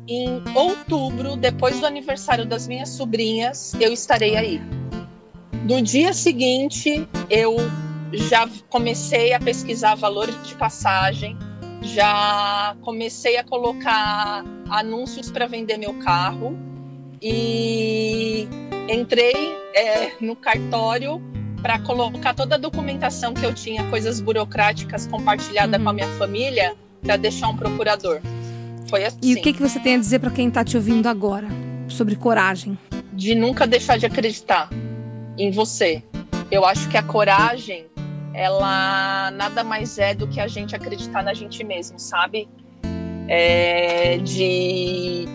[0.07, 4.61] em outubro, depois do aniversário das minhas sobrinhas, eu estarei aí.
[5.63, 7.55] No dia seguinte, eu
[8.11, 11.37] já comecei a pesquisar valor de passagem,
[11.81, 16.57] já comecei a colocar anúncios para vender meu carro
[17.21, 18.47] e
[18.89, 21.21] entrei é, no cartório
[21.61, 25.83] para colocar toda a documentação que eu tinha, coisas burocráticas compartilhada uhum.
[25.83, 28.21] com a minha família, para deixar um procurador
[28.87, 29.17] foi assim.
[29.21, 31.47] E o que, que você tem a dizer para quem está te ouvindo agora
[31.87, 32.77] sobre coragem?
[33.11, 34.69] De nunca deixar de acreditar
[35.37, 36.03] em você.
[36.51, 37.85] Eu acho que a coragem,
[38.33, 42.47] ela nada mais é do que a gente acreditar na gente mesmo, sabe?
[43.27, 45.27] É, de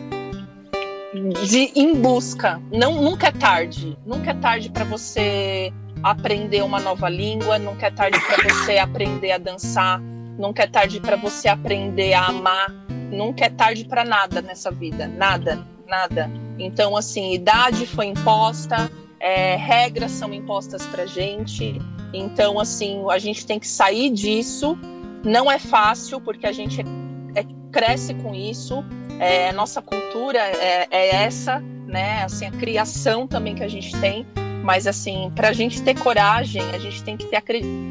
[1.47, 2.61] de ir em busca.
[2.73, 3.97] Não, nunca é tarde.
[4.05, 5.73] Nunca é tarde para você
[6.03, 7.59] aprender uma nova língua.
[7.59, 10.01] Nunca é tarde para você aprender a dançar.
[10.39, 15.07] Nunca é tarde para você aprender a amar nunca é tarde para nada nessa vida,
[15.07, 16.31] nada, nada.
[16.59, 18.91] Então, assim, idade foi imposta,
[19.21, 21.81] é, regras são impostas para gente.
[22.13, 24.79] Então, assim, a gente tem que sair disso.
[25.25, 28.85] Não é fácil, porque a gente é, é, cresce com isso.
[29.21, 32.23] É, nossa cultura é, é, essa, né?
[32.23, 34.27] Assim, a criação também que a gente tem.
[34.63, 37.43] Mas, assim, para a gente ter coragem, a gente tem que ter,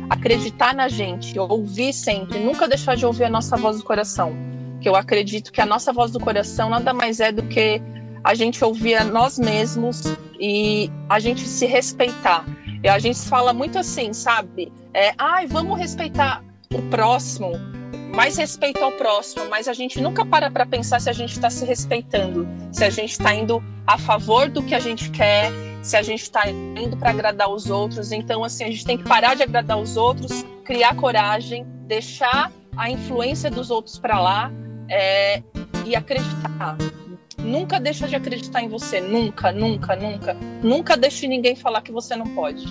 [0.10, 4.88] acreditar na gente, ouvir sempre, nunca deixar de ouvir a nossa voz do coração que
[4.88, 7.82] eu acredito que a nossa voz do coração nada mais é do que
[8.24, 10.04] a gente ouvir a nós mesmos
[10.40, 12.46] e a gente se respeitar.
[12.84, 14.72] E a gente fala muito assim, sabe?
[14.94, 17.52] É, ai, vamos respeitar o próximo,
[18.14, 21.50] mais respeito ao próximo, mas a gente nunca para para pensar se a gente está
[21.50, 25.52] se respeitando, se a gente está indo a favor do que a gente quer,
[25.82, 28.12] se a gente está indo para agradar os outros.
[28.12, 32.92] Então, assim, a gente tem que parar de agradar os outros, criar coragem, deixar a
[32.92, 34.52] influência dos outros para lá
[34.90, 35.42] é,
[35.86, 36.78] e acreditar.
[37.38, 39.00] Nunca deixa de acreditar em você.
[39.00, 40.36] Nunca, nunca, nunca.
[40.62, 42.66] Nunca deixe ninguém falar que você não pode.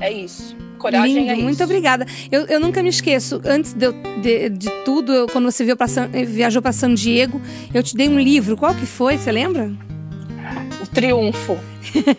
[0.00, 0.56] É isso.
[0.78, 1.42] Coragem Lindo, é isso.
[1.42, 2.06] Muito obrigada.
[2.32, 3.92] Eu, eu nunca me esqueço, antes de,
[4.22, 7.40] de, de tudo, eu, quando você pra San, viajou para San Diego,
[7.72, 8.56] eu te dei um livro.
[8.56, 9.18] Qual que foi?
[9.18, 9.70] Você lembra?
[10.82, 11.58] O Triunfo.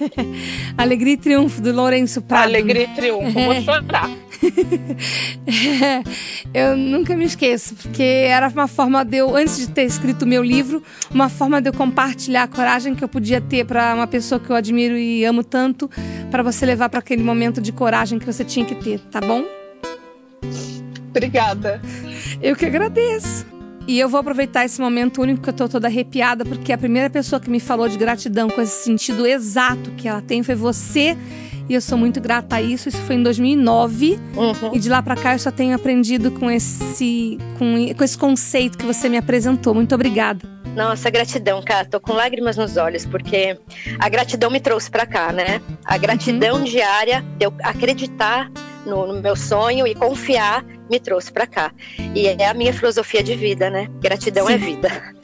[0.78, 2.44] Alegria e Triunfo, do Lourenço Prado.
[2.44, 3.32] Alegria e Triunfo.
[3.32, 4.10] Vou chorar.
[6.54, 10.44] eu nunca me esqueço, porque era uma forma de eu, antes de ter escrito meu
[10.44, 14.40] livro, uma forma de eu compartilhar a coragem que eu podia ter para uma pessoa
[14.40, 15.90] que eu admiro e amo tanto,
[16.30, 19.44] para você levar para aquele momento de coragem que você tinha que ter, tá bom?
[21.10, 21.82] Obrigada.
[22.42, 23.46] Eu que agradeço.
[23.88, 27.10] E eu vou aproveitar esse momento único que eu tô toda arrepiada, porque a primeira
[27.10, 31.18] pessoa que me falou de gratidão com esse sentido exato que ela tem foi você.
[31.72, 32.90] E eu sou muito grata a isso.
[32.90, 34.20] Isso foi em 2009.
[34.36, 34.76] Uhum.
[34.76, 38.78] E de lá para cá eu só tenho aprendido com esse, com, com esse conceito
[38.78, 39.74] que você me apresentou.
[39.74, 40.46] Muito obrigada.
[40.76, 41.86] Nossa, gratidão, cara.
[41.86, 43.58] Tô com lágrimas nos olhos, porque
[43.98, 45.62] a gratidão me trouxe para cá, né?
[45.86, 46.66] A gratidão uhum.
[46.66, 48.52] diária de eu acreditar
[48.86, 51.72] no, no, meu sonho e confiar me trouxe para cá.
[52.14, 53.88] E é a minha filosofia de vida, né?
[54.02, 54.64] Gratidão é Sim.
[54.64, 55.21] é vida.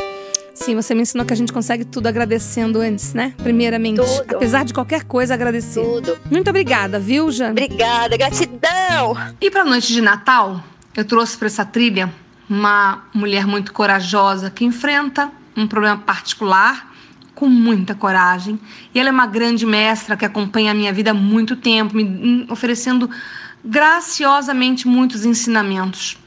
[0.58, 3.34] Sim, você me ensinou que a gente consegue tudo agradecendo antes, né?
[3.38, 4.02] Primeiramente.
[4.02, 4.36] Tudo.
[4.36, 5.84] Apesar de qualquer coisa, agradecer.
[5.84, 6.18] Tudo.
[6.32, 7.52] Muito obrigada, viu, Jane?
[7.52, 9.16] Obrigada, gratidão!
[9.40, 10.64] E pra noite de Natal,
[10.96, 12.12] eu trouxe para essa trilha
[12.50, 16.92] uma mulher muito corajosa que enfrenta um problema particular
[17.36, 18.60] com muita coragem.
[18.94, 22.48] E ela é uma grande mestra que acompanha a minha vida há muito tempo, me
[22.50, 23.10] oferecendo
[23.64, 26.18] graciosamente muitos ensinamentos.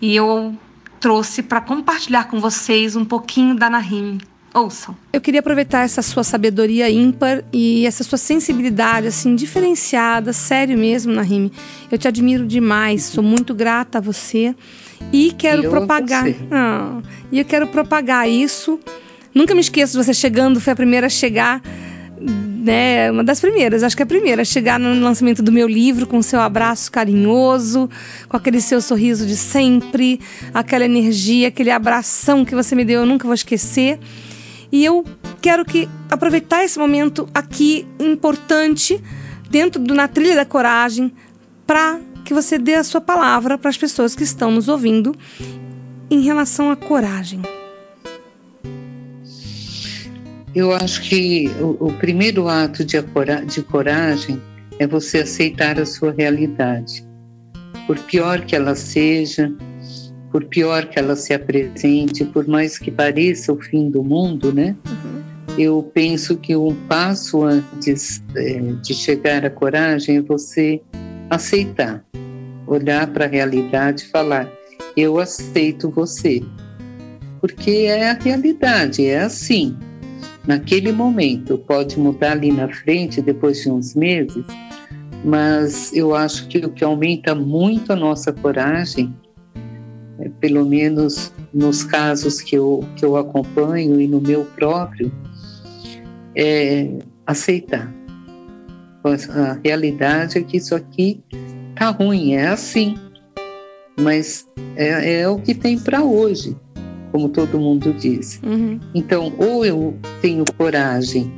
[0.00, 0.56] E eu
[1.00, 4.18] trouxe para compartilhar com vocês um pouquinho da Nahim.
[4.54, 4.96] Ouçam.
[5.12, 11.12] Eu queria aproveitar essa sua sabedoria ímpar e essa sua sensibilidade, assim, diferenciada, sério mesmo,
[11.12, 11.50] Nahim.
[11.90, 14.54] Eu te admiro demais, sou muito grata a você
[15.12, 16.24] e quero eu propagar.
[16.50, 18.80] Ah, e eu quero propagar isso.
[19.34, 21.60] Nunca me esqueço de você chegando, foi a primeira a chegar
[22.66, 26.04] né, uma das primeiras, acho que é a primeira, chegar no lançamento do meu livro
[26.04, 27.88] com seu abraço carinhoso,
[28.28, 30.20] com aquele seu sorriso de sempre,
[30.52, 34.00] aquela energia, aquele abração que você me deu, eu nunca vou esquecer.
[34.72, 35.04] E eu
[35.40, 39.00] quero que aproveitar esse momento aqui importante
[39.48, 41.12] dentro do na trilha da coragem
[41.64, 45.14] para que você dê a sua palavra para as pessoas que estão nos ouvindo
[46.10, 47.40] em relação à coragem.
[50.56, 52.96] Eu acho que o, o primeiro ato de,
[53.46, 54.40] de coragem
[54.78, 57.06] é você aceitar a sua realidade.
[57.86, 59.52] Por pior que ela seja,
[60.32, 64.74] por pior que ela se apresente, por mais que pareça o fim do mundo, né?
[64.86, 65.58] Uhum.
[65.58, 70.80] Eu penso que um passo antes é, de chegar à coragem é você
[71.28, 72.02] aceitar,
[72.66, 74.50] olhar para a realidade e falar:
[74.96, 76.42] eu aceito você,
[77.42, 79.76] porque é a realidade, é assim
[80.46, 81.58] naquele momento.
[81.58, 84.44] Pode mudar ali na frente, depois de uns meses,
[85.24, 89.14] mas eu acho que o que aumenta muito a nossa coragem,
[90.20, 95.12] é, pelo menos nos casos que eu, que eu acompanho e no meu próprio,
[96.34, 96.90] é
[97.26, 97.92] aceitar.
[99.04, 101.22] A realidade é que isso aqui
[101.76, 102.96] tá ruim, é assim,
[104.00, 106.56] mas é, é o que tem para hoje
[107.16, 108.38] como todo mundo diz.
[108.44, 108.78] Uhum.
[108.94, 111.32] Então, ou eu tenho coragem,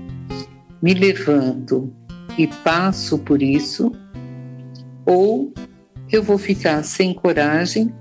[0.83, 1.89] me levanto
[2.37, 3.93] e passo por isso,
[5.07, 5.53] ou
[6.11, 7.95] eu vou ficar sem coragem,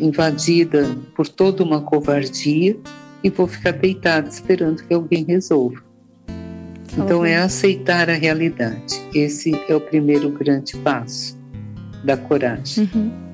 [0.00, 0.84] invadida
[1.14, 2.76] por toda uma covardia
[3.22, 5.80] e vou ficar deitada esperando que alguém resolva.
[6.92, 9.00] Então é aceitar a realidade.
[9.14, 11.38] Esse é o primeiro grande passo
[12.02, 12.90] da coragem.
[12.92, 13.27] Uhum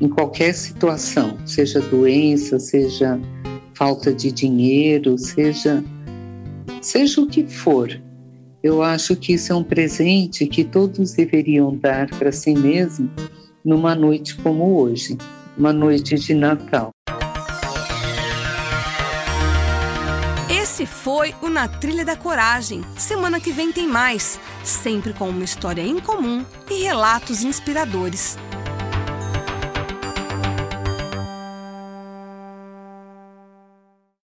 [0.00, 3.20] em qualquer situação, seja doença, seja
[3.74, 5.82] falta de dinheiro, seja
[6.80, 8.00] seja o que for.
[8.62, 13.10] Eu acho que isso é um presente que todos deveriam dar para si mesmo
[13.64, 15.16] numa noite como hoje,
[15.56, 16.90] uma noite de Natal.
[20.50, 22.82] Esse foi o Na Trilha da Coragem.
[22.96, 28.36] Semana que vem tem mais, sempre com uma história incomum e relatos inspiradores.